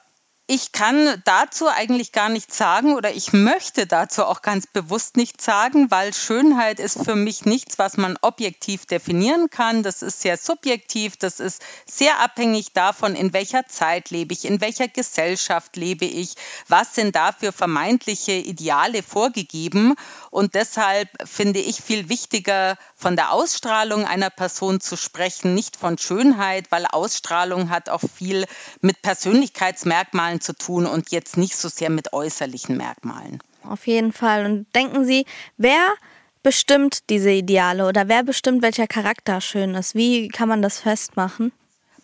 Ich 0.52 0.72
kann 0.72 1.22
dazu 1.26 1.68
eigentlich 1.68 2.10
gar 2.10 2.28
nichts 2.28 2.58
sagen 2.58 2.96
oder 2.96 3.12
ich 3.12 3.32
möchte 3.32 3.86
dazu 3.86 4.24
auch 4.24 4.42
ganz 4.42 4.66
bewusst 4.66 5.16
nichts 5.16 5.44
sagen, 5.44 5.92
weil 5.92 6.12
Schönheit 6.12 6.80
ist 6.80 7.04
für 7.04 7.14
mich 7.14 7.44
nichts, 7.44 7.78
was 7.78 7.96
man 7.96 8.18
objektiv 8.20 8.84
definieren 8.84 9.48
kann. 9.48 9.84
Das 9.84 10.02
ist 10.02 10.22
sehr 10.22 10.36
subjektiv, 10.36 11.16
das 11.16 11.38
ist 11.38 11.62
sehr 11.86 12.18
abhängig 12.18 12.72
davon, 12.72 13.14
in 13.14 13.32
welcher 13.32 13.68
Zeit 13.68 14.10
lebe 14.10 14.32
ich, 14.32 14.44
in 14.44 14.60
welcher 14.60 14.88
Gesellschaft 14.88 15.76
lebe 15.76 16.04
ich, 16.04 16.34
was 16.66 16.96
sind 16.96 17.14
da 17.14 17.30
für 17.30 17.52
vermeintliche 17.52 18.32
Ideale 18.32 19.04
vorgegeben. 19.04 19.94
Und 20.30 20.54
deshalb 20.54 21.08
finde 21.24 21.58
ich 21.58 21.80
viel 21.80 22.08
wichtiger, 22.08 22.76
von 22.94 23.16
der 23.16 23.32
Ausstrahlung 23.32 24.06
einer 24.06 24.30
Person 24.30 24.80
zu 24.80 24.96
sprechen, 24.96 25.54
nicht 25.54 25.76
von 25.76 25.98
Schönheit, 25.98 26.70
weil 26.70 26.86
Ausstrahlung 26.86 27.68
hat 27.68 27.88
auch 27.88 28.02
viel 28.02 28.46
mit 28.80 29.02
Persönlichkeitsmerkmalen 29.02 30.40
zu 30.40 30.52
tun 30.52 30.86
und 30.86 31.10
jetzt 31.10 31.36
nicht 31.36 31.56
so 31.56 31.68
sehr 31.68 31.90
mit 31.90 32.12
äußerlichen 32.12 32.76
Merkmalen. 32.76 33.42
Auf 33.64 33.86
jeden 33.86 34.12
Fall. 34.12 34.46
Und 34.46 34.74
denken 34.74 35.04
Sie, 35.04 35.26
wer 35.56 35.94
bestimmt 36.42 37.10
diese 37.10 37.30
Ideale 37.30 37.86
oder 37.86 38.08
wer 38.08 38.22
bestimmt, 38.22 38.62
welcher 38.62 38.86
Charakter 38.86 39.40
schön 39.40 39.74
ist? 39.74 39.94
Wie 39.94 40.28
kann 40.28 40.48
man 40.48 40.62
das 40.62 40.80
festmachen? 40.80 41.52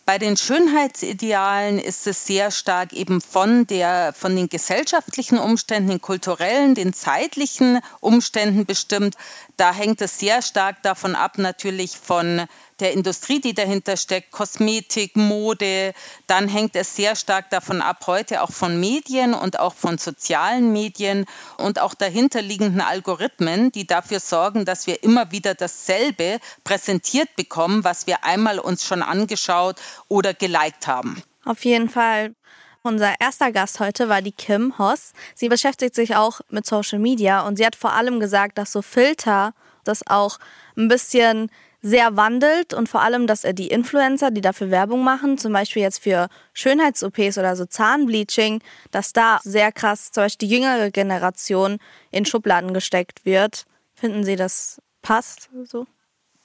Bei 0.07 0.19
den 0.19 0.37
Schönheitsidealen 0.37 1.79
ist 1.79 2.07
es 2.07 2.25
sehr 2.25 2.49
stark 2.49 2.93
eben 2.93 3.19
von 3.19 3.67
der, 3.67 4.13
von 4.13 4.37
den 4.37 4.47
gesellschaftlichen 4.47 5.37
Umständen, 5.37 5.89
den 5.89 5.99
kulturellen, 5.99 6.75
den 6.75 6.93
zeitlichen 6.93 7.81
Umständen 7.99 8.65
bestimmt. 8.65 9.15
Da 9.57 9.73
hängt 9.73 10.01
es 10.01 10.17
sehr 10.17 10.41
stark 10.41 10.81
davon 10.81 11.13
ab, 11.13 11.37
natürlich 11.37 11.97
von 11.97 12.47
der 12.79 12.93
Industrie, 12.93 13.41
die 13.41 13.53
dahinter 13.53 13.97
steckt, 13.97 14.31
Kosmetik, 14.31 15.15
Mode. 15.15 15.93
Dann 16.27 16.47
hängt 16.47 16.75
es 16.75 16.95
sehr 16.95 17.15
stark 17.15 17.49
davon 17.49 17.81
ab, 17.81 18.05
heute 18.05 18.43
auch 18.43 18.51
von 18.51 18.79
Medien 18.79 19.33
und 19.33 19.59
auch 19.59 19.73
von 19.73 19.97
sozialen 19.97 20.71
Medien 20.71 21.25
und 21.57 21.79
auch 21.79 21.95
dahinterliegenden 21.95 22.81
Algorithmen, 22.81 23.71
die 23.71 23.87
dafür 23.87 24.19
sorgen, 24.19 24.63
dass 24.63 24.87
wir 24.87 25.03
immer 25.03 25.31
wieder 25.31 25.55
dasselbe 25.55 26.39
präsentiert 26.63 27.35
bekommen, 27.35 27.83
was 27.83 28.05
wir 28.07 28.23
einmal 28.23 28.59
uns 28.59 28.85
schon 28.85 29.01
angeschaut 29.01 29.81
oder 30.07 30.33
geliked 30.33 30.87
haben. 30.87 31.21
Auf 31.45 31.63
jeden 31.65 31.89
Fall. 31.89 32.35
Unser 32.83 33.19
erster 33.19 33.51
Gast 33.51 33.79
heute 33.79 34.07
war 34.07 34.21
die 34.21 34.31
Kim 34.31 34.77
Hoss. 34.77 35.11
Sie 35.35 35.49
beschäftigt 35.49 35.93
sich 35.93 36.15
auch 36.15 36.39
mit 36.49 36.65
Social 36.65 36.99
Media 36.99 37.41
und 37.41 37.57
sie 37.57 37.65
hat 37.65 37.75
vor 37.75 37.93
allem 37.93 38.19
gesagt, 38.19 38.57
dass 38.57 38.71
so 38.71 38.81
Filter 38.81 39.53
das 39.83 40.07
auch 40.07 40.39
ein 40.77 40.87
bisschen 40.87 41.49
sehr 41.81 42.15
wandelt 42.17 42.73
und 42.73 42.89
vor 42.89 43.01
allem, 43.01 43.27
dass 43.27 43.43
er 43.43 43.53
die 43.53 43.67
Influencer, 43.67 44.31
die 44.31 44.41
dafür 44.41 44.71
Werbung 44.71 45.03
machen, 45.03 45.37
zum 45.37 45.53
Beispiel 45.53 45.81
jetzt 45.81 46.01
für 46.01 46.27
Schönheits-OPs 46.53 47.37
oder 47.37 47.55
so 47.55 47.65
Zahnbleaching, 47.65 48.61
dass 48.91 49.13
da 49.13 49.39
sehr 49.43 49.71
krass 49.71 50.11
zum 50.11 50.23
Beispiel 50.23 50.47
die 50.47 50.55
jüngere 50.55 50.91
Generation 50.91 51.77
in 52.11 52.25
Schubladen 52.25 52.73
gesteckt 52.73 53.25
wird. 53.25 53.65
Finden 53.93 54.23
Sie, 54.23 54.35
das 54.35 54.81
passt 55.01 55.49
so? 55.65 55.87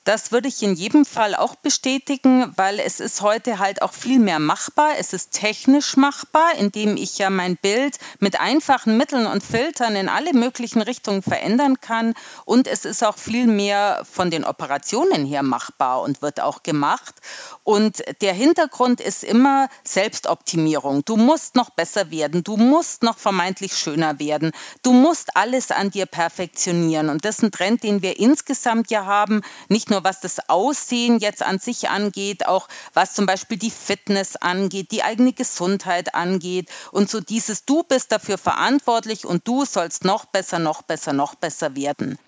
Das 0.04 0.32
würde 0.32 0.48
ich 0.48 0.60
in 0.64 0.74
jedem 0.74 1.04
Fall 1.04 1.36
auch 1.36 1.54
bestätigen, 1.54 2.52
weil 2.56 2.80
es 2.80 2.98
ist 2.98 3.20
heute 3.20 3.60
halt 3.60 3.82
auch 3.82 3.92
viel 3.92 4.18
mehr 4.18 4.40
machbar. 4.40 4.94
Es 4.98 5.12
ist 5.12 5.30
technisch 5.30 5.96
machbar, 5.96 6.56
indem 6.58 6.96
ich 6.96 7.18
ja 7.18 7.30
mein 7.30 7.56
Bild 7.56 7.98
mit 8.18 8.40
einfachen 8.40 8.96
Mitteln 8.96 9.26
und 9.26 9.44
Filtern 9.44 9.94
in 9.94 10.08
alle 10.08 10.32
möglichen 10.32 10.82
Richtungen 10.82 11.22
verändern 11.22 11.80
kann. 11.80 12.14
Und 12.44 12.66
es 12.66 12.84
ist 12.84 13.04
auch 13.04 13.16
viel 13.16 13.46
mehr 13.46 14.02
von 14.10 14.32
den 14.32 14.44
Operationen 14.44 15.24
her 15.24 15.44
machbar 15.44 16.02
und 16.02 16.20
wird 16.20 16.40
auch 16.40 16.64
gemacht. 16.64 17.14
Und 17.62 18.02
der 18.22 18.32
Hintergrund 18.32 19.00
ist 19.00 19.22
immer 19.22 19.68
Selbstoptimierung. 19.84 21.04
Du 21.04 21.16
musst 21.16 21.54
noch 21.54 21.70
besser 21.70 22.10
werden. 22.10 22.42
Du 22.42 22.56
musst 22.56 23.04
noch 23.04 23.18
vermeintlich 23.18 23.76
schöner 23.76 24.18
werden. 24.18 24.50
Du 24.82 24.92
musst 24.92 25.36
alles 25.36 25.70
an 25.70 25.90
dir 25.92 26.06
perfektionieren. 26.06 27.08
Und 27.08 27.24
das 27.24 27.38
ist 27.38 27.44
ein 27.44 27.52
Trend, 27.52 27.84
den 27.84 28.02
wir 28.02 28.18
insgesamt 28.18 28.90
ja 28.90 29.06
haben. 29.06 29.42
Nicht 29.68 29.91
nur 29.92 30.02
was 30.02 30.20
das 30.20 30.48
Aussehen 30.48 31.18
jetzt 31.18 31.42
an 31.42 31.60
sich 31.60 31.88
angeht, 31.88 32.46
auch 32.46 32.66
was 32.94 33.14
zum 33.14 33.26
Beispiel 33.26 33.58
die 33.58 33.70
Fitness 33.70 34.36
angeht, 34.36 34.90
die 34.90 35.04
eigene 35.04 35.32
Gesundheit 35.32 36.14
angeht. 36.14 36.68
Und 36.90 37.08
so 37.08 37.20
dieses, 37.20 37.64
du 37.64 37.84
bist 37.84 38.10
dafür 38.10 38.38
verantwortlich 38.38 39.24
und 39.24 39.46
du 39.46 39.64
sollst 39.64 40.04
noch 40.04 40.24
besser, 40.24 40.58
noch 40.58 40.82
besser, 40.82 41.12
noch 41.12 41.34
besser 41.36 41.76
werden. 41.76 42.18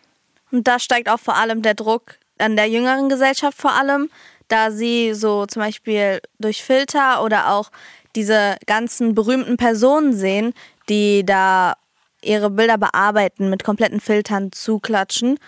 Und 0.52 0.68
da 0.68 0.78
steigt 0.78 1.08
auch 1.08 1.18
vor 1.18 1.36
allem 1.36 1.62
der 1.62 1.74
Druck 1.74 2.18
an 2.38 2.54
der 2.54 2.68
jüngeren 2.68 3.08
Gesellschaft 3.08 3.58
vor 3.58 3.72
allem, 3.72 4.10
da 4.48 4.70
sie 4.70 5.14
so 5.14 5.46
zum 5.46 5.62
Beispiel 5.62 6.20
durch 6.38 6.62
Filter 6.62 7.22
oder 7.24 7.50
auch 7.52 7.70
diese 8.14 8.56
ganzen 8.66 9.14
berühmten 9.14 9.56
Personen 9.56 10.12
sehen, 10.12 10.52
die 10.88 11.24
da 11.24 11.74
ihre 12.22 12.50
Bilder 12.50 12.78
bearbeiten, 12.78 13.50
mit 13.50 13.64
kompletten 13.64 14.00
Filtern 14.00 14.52
zuklatschen, 14.52 15.38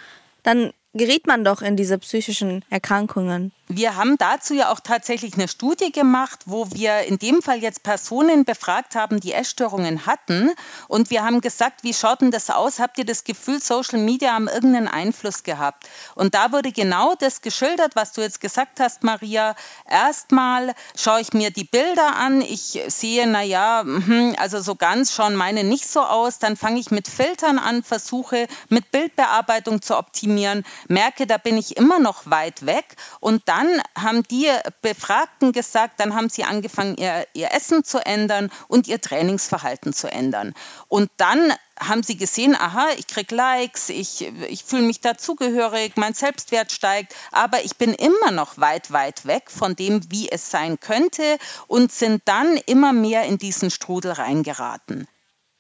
dann 0.43 0.73
geriet 0.97 1.27
man 1.27 1.45
doch 1.45 1.63
in 1.63 1.77
diese 1.77 1.99
psychischen 1.99 2.65
Erkrankungen. 2.71 3.53
Wir 3.69 3.97
haben 3.97 4.17
dazu 4.17 4.55
ja 4.55 4.71
auch 4.71 4.79
tatsächlich 4.79 5.35
eine 5.35 5.49
Studie 5.49 5.91
gemacht, 5.91 6.43
wo 6.47 6.71
wir 6.71 7.01
in 7.01 7.19
dem 7.19 7.43
Fall 7.43 7.59
jetzt 7.59 7.83
Personen 7.83 8.45
befragt 8.45 8.95
haben, 8.95 9.19
die 9.19 9.33
Essstörungen 9.33 10.07
hatten. 10.07 10.53
Und 10.87 11.11
wir 11.11 11.25
haben 11.25 11.41
gesagt, 11.41 11.83
wie 11.83 11.93
schaut 11.93 12.21
denn 12.21 12.31
das 12.31 12.49
aus? 12.49 12.79
Habt 12.79 12.97
ihr 12.99 13.05
das 13.05 13.25
Gefühl, 13.25 13.61
Social 13.61 13.99
Media 13.99 14.35
haben 14.35 14.47
irgendeinen 14.47 14.87
Einfluss 14.87 15.43
gehabt? 15.43 15.89
Und 16.15 16.37
da 16.37 16.53
wurde 16.53 16.71
genau 16.71 17.17
das 17.17 17.41
geschildert, 17.41 17.97
was 17.97 18.13
du 18.13 18.21
jetzt 18.21 18.41
gesagt 18.41 18.79
hast, 18.79 19.03
Maria. 19.03 19.57
Erstmal 19.91 20.73
schaue 20.97 21.21
ich 21.21 21.33
mir 21.33 21.51
die 21.51 21.65
Bilder 21.65 22.15
an. 22.15 22.43
Ich 22.43 22.81
sehe, 22.87 23.27
na 23.27 23.43
ja, 23.43 23.83
mhm, 23.85 24.37
also 24.39 24.61
so 24.61 24.77
ganz 24.77 25.13
schauen 25.13 25.35
meine 25.35 25.65
nicht 25.65 25.89
so 25.89 26.03
aus. 26.03 26.39
Dann 26.39 26.57
fange 26.57 26.79
ich 26.79 26.93
mit 26.93 27.09
Filtern 27.09 27.59
an, 27.59 27.83
versuche 27.83 28.47
mit 28.69 28.93
Bildbearbeitung 28.93 29.83
zu 29.83 29.99
optimieren, 29.99 30.65
merke, 30.89 31.27
da 31.27 31.39
bin 31.39 31.57
ich 31.57 31.77
immer 31.77 31.99
noch 31.99 32.29
weit 32.31 32.67
weg. 32.67 32.97
Und 33.21 33.43
dann 33.47 33.69
haben 33.97 34.23
die 34.25 34.51
Befragten 34.83 35.53
gesagt, 35.53 36.01
dann 36.01 36.15
haben 36.15 36.29
sie 36.29 36.45
angefangen, 36.45 36.97
ihr, 36.97 37.27
ihr 37.35 37.53
Essen 37.53 37.85
zu 37.85 38.05
ändern 38.05 38.51
und 38.69 38.89
ihr 38.89 39.01
Trainingsverhalten 39.01 39.93
zu 39.93 40.11
ändern. 40.11 40.55
Und 40.89 41.11
dann 41.17 41.53
haben 41.79 42.03
sie 42.03 42.17
gesehen, 42.17 42.55
aha, 42.55 42.89
ich 42.97 43.07
kriege 43.07 43.35
Likes, 43.35 43.91
ich, 43.91 44.23
ich 44.49 44.65
fühle 44.65 44.83
mich 44.83 45.01
dazugehörig, 45.01 45.93
mein 45.97 46.15
Selbstwert 46.15 46.73
steigt, 46.73 47.15
aber 47.33 47.65
ich 47.65 47.77
bin 47.77 47.93
immer 47.93 48.31
noch 48.31 48.59
weit, 48.59 48.93
weit 48.93 49.27
weg 49.27 49.51
von 49.51 49.77
dem, 49.77 50.11
wie 50.11 50.31
es 50.31 50.51
sein 50.51 50.81
könnte 50.81 51.39
und 51.67 51.93
sind 51.93 52.23
dann 52.25 52.57
immer 52.67 52.93
mehr 52.93 53.25
in 53.25 53.39
diesen 53.39 53.71
Strudel 53.71 54.13
reingeraten. 54.13 55.07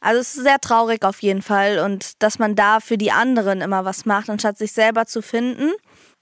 Also 0.01 0.21
es 0.21 0.37
ist 0.37 0.43
sehr 0.43 0.61
traurig 0.61 1.05
auf 1.05 1.23
jeden 1.23 1.43
Fall 1.43 1.79
und 1.79 2.23
dass 2.23 2.39
man 2.39 2.55
da 2.55 2.81
für 2.81 2.99
die 2.99 3.13
anderen 3.13 3.61
immer 3.61 3.85
was 3.85 4.05
macht, 4.05 4.29
anstatt 4.31 4.59
sich 4.59 4.73
selber 4.73 5.07
zu 5.07 5.23
finden. 5.23 5.73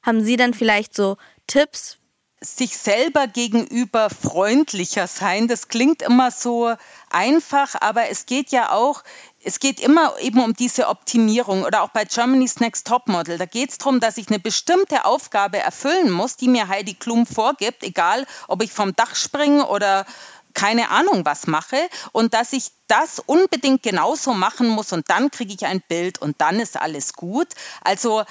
Haben 0.03 0.23
Sie 0.23 0.37
dann 0.37 0.55
vielleicht 0.55 0.95
so 0.95 1.17
Tipps? 1.47 1.99
Sich 2.41 2.77
selber 2.77 3.27
gegenüber 3.27 4.11
freundlicher 4.11 5.07
sein. 5.07 5.49
Das 5.49 5.69
klingt 5.69 6.03
immer 6.03 6.31
so 6.31 6.75
einfach, 7.11 7.75
aber 7.81 8.11
es 8.11 8.27
geht 8.27 8.51
ja 8.51 8.71
auch 8.71 9.03
es 9.45 9.61
geht 9.61 9.81
immer 9.81 10.19
eben 10.21 10.43
um 10.43 10.55
diese 10.55 10.89
Optimierung 10.89 11.65
oder 11.65 11.83
auch 11.83 11.91
bei 11.91 12.05
Germany's 12.05 12.61
Next 12.61 12.87
Topmodel. 12.87 13.39
Da 13.39 13.45
geht 13.45 13.71
es 13.71 13.79
darum, 13.79 14.01
dass 14.01 14.17
ich 14.17 14.29
eine 14.29 14.39
bestimmte 14.39 15.05
Aufgabe 15.05 15.59
erfüllen 15.59 16.11
muss, 16.11 16.37
die 16.37 16.49
mir 16.49 16.69
Heidi 16.69 16.95
Klum 16.95 17.27
vorgibt, 17.27 17.83
egal 17.83 18.27
ob 18.49 18.63
ich 18.63 18.73
vom 18.73 18.97
Dach 18.97 19.15
springe 19.15 19.67
oder 19.67 20.07
keine 20.55 20.90
Ahnung 20.90 21.25
was 21.25 21.47
mache 21.47 21.77
und 22.12 22.35
dass 22.35 22.53
ich 22.53 22.71
das 22.87 23.19
unbedingt 23.19 23.83
genauso 23.83 24.33
machen 24.33 24.69
muss 24.69 24.93
und 24.93 25.11
dann 25.11 25.31
kriege 25.31 25.55
ich 25.55 25.67
ein 25.67 25.83
Bild 25.88 26.21
und 26.21 26.40
dann 26.40 26.61
ist 26.61 26.81
alles 26.81 27.12
gut. 27.14 27.49
Also 27.83 28.25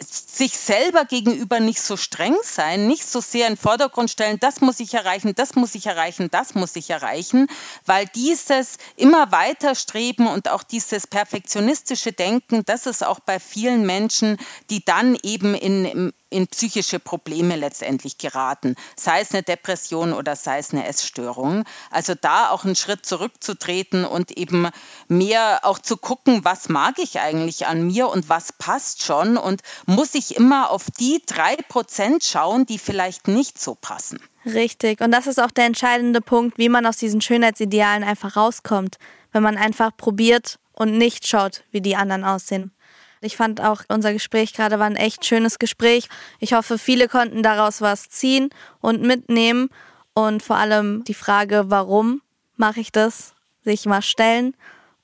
sich 0.00 0.56
selber 0.56 1.04
gegenüber 1.04 1.60
nicht 1.60 1.80
so 1.80 1.96
streng 1.96 2.36
sein, 2.42 2.86
nicht 2.86 3.06
so 3.06 3.20
sehr 3.20 3.46
in 3.46 3.54
den 3.54 3.60
Vordergrund 3.60 4.10
stellen, 4.10 4.38
das 4.40 4.60
muss 4.60 4.80
ich 4.80 4.94
erreichen, 4.94 5.34
das 5.34 5.54
muss 5.54 5.74
ich 5.74 5.86
erreichen, 5.86 6.28
das 6.30 6.54
muss 6.54 6.76
ich 6.76 6.90
erreichen, 6.90 7.48
weil 7.86 8.06
dieses 8.06 8.76
immer 8.96 9.32
weiter 9.32 9.74
streben 9.74 10.26
und 10.26 10.48
auch 10.48 10.62
dieses 10.62 11.06
perfektionistische 11.06 12.12
Denken, 12.12 12.64
das 12.64 12.86
ist 12.86 13.04
auch 13.04 13.20
bei 13.20 13.38
vielen 13.38 13.84
Menschen, 13.84 14.38
die 14.70 14.84
dann 14.84 15.16
eben 15.22 15.54
in, 15.54 16.12
in 16.30 16.46
psychische 16.46 17.00
Probleme 17.00 17.56
letztendlich 17.56 18.16
geraten, 18.16 18.76
sei 18.96 19.20
es 19.20 19.32
eine 19.32 19.42
Depression 19.42 20.12
oder 20.12 20.36
sei 20.36 20.58
es 20.58 20.72
eine 20.72 20.86
Essstörung. 20.86 21.64
Also 21.90 22.14
da 22.14 22.50
auch 22.50 22.64
einen 22.64 22.76
Schritt 22.76 23.04
zurückzutreten 23.04 24.04
und 24.04 24.30
eben 24.30 24.68
mehr 25.08 25.60
auch 25.64 25.78
zu 25.78 25.96
gucken, 25.96 26.44
was 26.44 26.68
mag 26.68 26.98
ich 26.98 27.20
eigentlich 27.20 27.66
an 27.66 27.86
mir 27.86 28.08
und 28.08 28.28
was 28.28 28.52
passt 28.52 29.02
schon 29.02 29.36
und 29.36 29.62
muss 29.90 30.14
ich 30.14 30.36
immer 30.36 30.70
auf 30.70 30.86
die 30.98 31.20
drei 31.26 31.56
Prozent 31.56 32.24
schauen, 32.24 32.64
die 32.64 32.78
vielleicht 32.78 33.28
nicht 33.28 33.60
so 33.60 33.74
passen. 33.74 34.20
Richtig. 34.46 35.00
Und 35.00 35.10
das 35.10 35.26
ist 35.26 35.40
auch 35.40 35.50
der 35.50 35.66
entscheidende 35.66 36.20
Punkt, 36.20 36.58
wie 36.58 36.68
man 36.68 36.86
aus 36.86 36.96
diesen 36.96 37.20
Schönheitsidealen 37.20 38.04
einfach 38.04 38.36
rauskommt, 38.36 38.96
wenn 39.32 39.42
man 39.42 39.56
einfach 39.56 39.96
probiert 39.96 40.58
und 40.72 40.96
nicht 40.96 41.26
schaut, 41.26 41.64
wie 41.72 41.80
die 41.80 41.96
anderen 41.96 42.24
aussehen. 42.24 42.72
Ich 43.20 43.36
fand 43.36 43.60
auch 43.60 43.82
unser 43.88 44.14
Gespräch 44.14 44.54
gerade 44.54 44.78
war 44.78 44.86
ein 44.86 44.96
echt 44.96 45.26
schönes 45.26 45.58
Gespräch. 45.58 46.08
Ich 46.38 46.54
hoffe, 46.54 46.78
viele 46.78 47.06
konnten 47.06 47.42
daraus 47.42 47.82
was 47.82 48.08
ziehen 48.08 48.48
und 48.80 49.02
mitnehmen 49.02 49.68
und 50.14 50.42
vor 50.42 50.56
allem 50.56 51.04
die 51.04 51.14
Frage, 51.14 51.64
warum 51.66 52.22
mache 52.56 52.80
ich 52.80 52.92
das, 52.92 53.34
sich 53.62 53.84
mal 53.84 54.00
stellen 54.00 54.54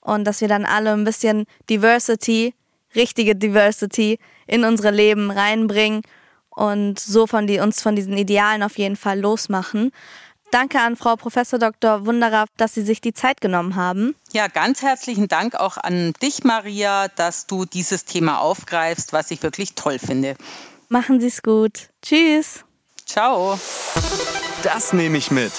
und 0.01 0.25
dass 0.25 0.41
wir 0.41 0.49
dann 0.49 0.65
alle 0.65 0.93
ein 0.93 1.05
bisschen 1.05 1.45
Diversity, 1.69 2.55
richtige 2.97 3.37
Diversity 3.37 4.19
in 4.47 4.65
unsere 4.65 4.91
Leben 4.91 5.31
reinbringen 5.31 6.03
und 6.51 6.99
so 6.99 7.27
von 7.27 7.47
die, 7.47 7.61
uns 7.61 7.83
von 7.83 7.95
diesen 7.95 8.17
Idealen 8.17 8.63
auf 8.63 8.79
jeden 8.79 8.97
Fall 8.97 9.21
losmachen. 9.21 9.93
Danke 10.51 10.79
an 10.79 10.97
Frau 10.97 11.17
Professor 11.17 11.59
Dr. 11.59 12.07
Wunderraff, 12.07 12.49
dass 12.57 12.73
Sie 12.73 12.83
sich 12.83 13.01
die 13.01 13.13
Zeit 13.13 13.41
genommen 13.41 13.75
haben. 13.75 14.15
Ja, 14.33 14.47
ganz 14.47 14.81
herzlichen 14.81 15.29
Dank 15.29 15.57
auch 15.57 15.77
an 15.77 16.13
dich, 16.23 16.45
Maria, 16.45 17.09
dass 17.09 17.47
du 17.47 17.65
dieses 17.65 18.05
Thema 18.05 18.41
aufgreifst, 18.41 19.13
was 19.13 19.31
ich 19.31 19.43
wirklich 19.43 19.75
toll 19.75 19.99
finde. 19.99 20.37
Machen 20.89 21.21
Sie 21.21 21.27
es 21.27 21.43
gut. 21.43 21.91
Tschüss. 22.01 22.65
Ciao. 23.05 23.59
Das 24.63 24.93
nehme 24.93 25.19
ich 25.19 25.31
mit. 25.31 25.53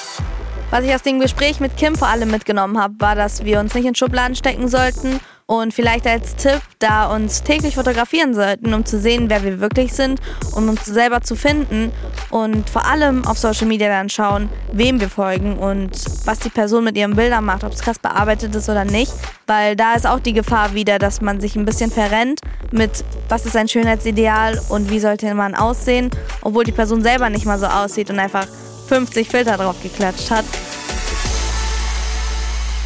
Was 0.69 0.83
ich 0.83 0.93
aus 0.93 1.01
dem 1.01 1.19
Gespräch 1.19 1.59
mit 1.59 1.77
Kim 1.77 1.95
vor 1.95 2.07
allem 2.07 2.31
mitgenommen 2.31 2.77
habe, 2.79 2.95
war, 2.99 3.15
dass 3.15 3.45
wir 3.45 3.59
uns 3.59 3.73
nicht 3.73 3.85
in 3.85 3.95
Schubladen 3.95 4.35
stecken 4.35 4.67
sollten 4.67 5.19
und 5.47 5.73
vielleicht 5.73 6.05
als 6.05 6.35
Tipp, 6.35 6.61
da 6.79 7.07
uns 7.07 7.41
täglich 7.41 7.75
fotografieren 7.75 8.33
sollten, 8.33 8.73
um 8.73 8.85
zu 8.85 8.99
sehen, 8.99 9.29
wer 9.29 9.43
wir 9.43 9.59
wirklich 9.59 9.93
sind, 9.93 10.19
um 10.53 10.67
uns 10.67 10.85
selber 10.85 11.21
zu 11.21 11.35
finden 11.35 11.91
und 12.29 12.69
vor 12.69 12.85
allem 12.85 13.25
auf 13.25 13.37
Social 13.37 13.65
Media 13.65 13.87
dann 13.87 14.09
schauen, 14.09 14.49
wem 14.73 14.99
wir 14.99 15.09
folgen 15.09 15.57
und 15.57 15.91
was 16.25 16.39
die 16.39 16.49
Person 16.49 16.83
mit 16.83 16.97
ihren 16.97 17.15
Bildern 17.15 17.45
macht, 17.45 17.63
ob 17.63 17.71
es 17.71 17.79
krass 17.79 17.97
bearbeitet 17.97 18.53
ist 18.55 18.69
oder 18.69 18.83
nicht, 18.83 19.11
weil 19.47 19.77
da 19.77 19.93
ist 19.93 20.05
auch 20.05 20.19
die 20.19 20.33
Gefahr 20.33 20.73
wieder, 20.73 20.99
dass 20.99 21.21
man 21.21 21.39
sich 21.39 21.55
ein 21.55 21.65
bisschen 21.65 21.91
verrennt 21.91 22.41
mit, 22.71 23.05
was 23.29 23.45
ist 23.45 23.55
ein 23.55 23.69
Schönheitsideal 23.69 24.61
und 24.67 24.91
wie 24.91 24.99
sollte 24.99 25.33
man 25.33 25.55
aussehen, 25.55 26.11
obwohl 26.41 26.65
die 26.65 26.73
Person 26.73 27.01
selber 27.01 27.29
nicht 27.29 27.45
mal 27.45 27.57
so 27.57 27.67
aussieht 27.67 28.09
und 28.09 28.19
einfach 28.19 28.45
50 28.89 29.29
Filter 29.29 29.55
drauf 29.55 29.77
geklatscht 29.81 30.29
hat. 30.29 30.45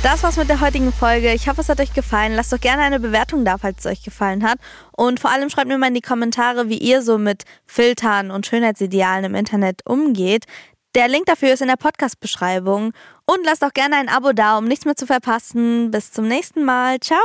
Das 0.03 0.23
war's 0.23 0.35
mit 0.37 0.49
der 0.49 0.61
heutigen 0.61 0.91
Folge. 0.91 1.31
Ich 1.31 1.47
hoffe, 1.47 1.61
es 1.61 1.69
hat 1.69 1.79
euch 1.79 1.93
gefallen. 1.93 2.33
Lasst 2.33 2.51
doch 2.51 2.59
gerne 2.59 2.81
eine 2.81 2.99
Bewertung 2.99 3.45
da, 3.45 3.59
falls 3.59 3.79
es 3.79 3.85
euch 3.85 4.03
gefallen 4.03 4.43
hat. 4.43 4.57
Und 4.97 5.19
vor 5.19 5.29
allem 5.29 5.51
schreibt 5.51 5.67
mir 5.67 5.77
mal 5.77 5.89
in 5.89 5.93
die 5.93 6.01
Kommentare, 6.01 6.69
wie 6.69 6.79
ihr 6.79 7.03
so 7.03 7.19
mit 7.19 7.43
Filtern 7.67 8.31
und 8.31 8.47
Schönheitsidealen 8.47 9.25
im 9.25 9.35
Internet 9.35 9.81
umgeht. 9.85 10.45
Der 10.95 11.07
Link 11.07 11.27
dafür 11.27 11.53
ist 11.53 11.61
in 11.61 11.67
der 11.67 11.75
Podcast-Beschreibung. 11.75 12.93
Und 13.25 13.45
lasst 13.45 13.63
auch 13.63 13.73
gerne 13.73 13.97
ein 13.97 14.09
Abo 14.09 14.33
da, 14.33 14.57
um 14.57 14.65
nichts 14.65 14.85
mehr 14.85 14.95
zu 14.95 15.05
verpassen. 15.05 15.91
Bis 15.91 16.11
zum 16.11 16.27
nächsten 16.27 16.65
Mal. 16.65 16.99
Ciao! 16.99 17.19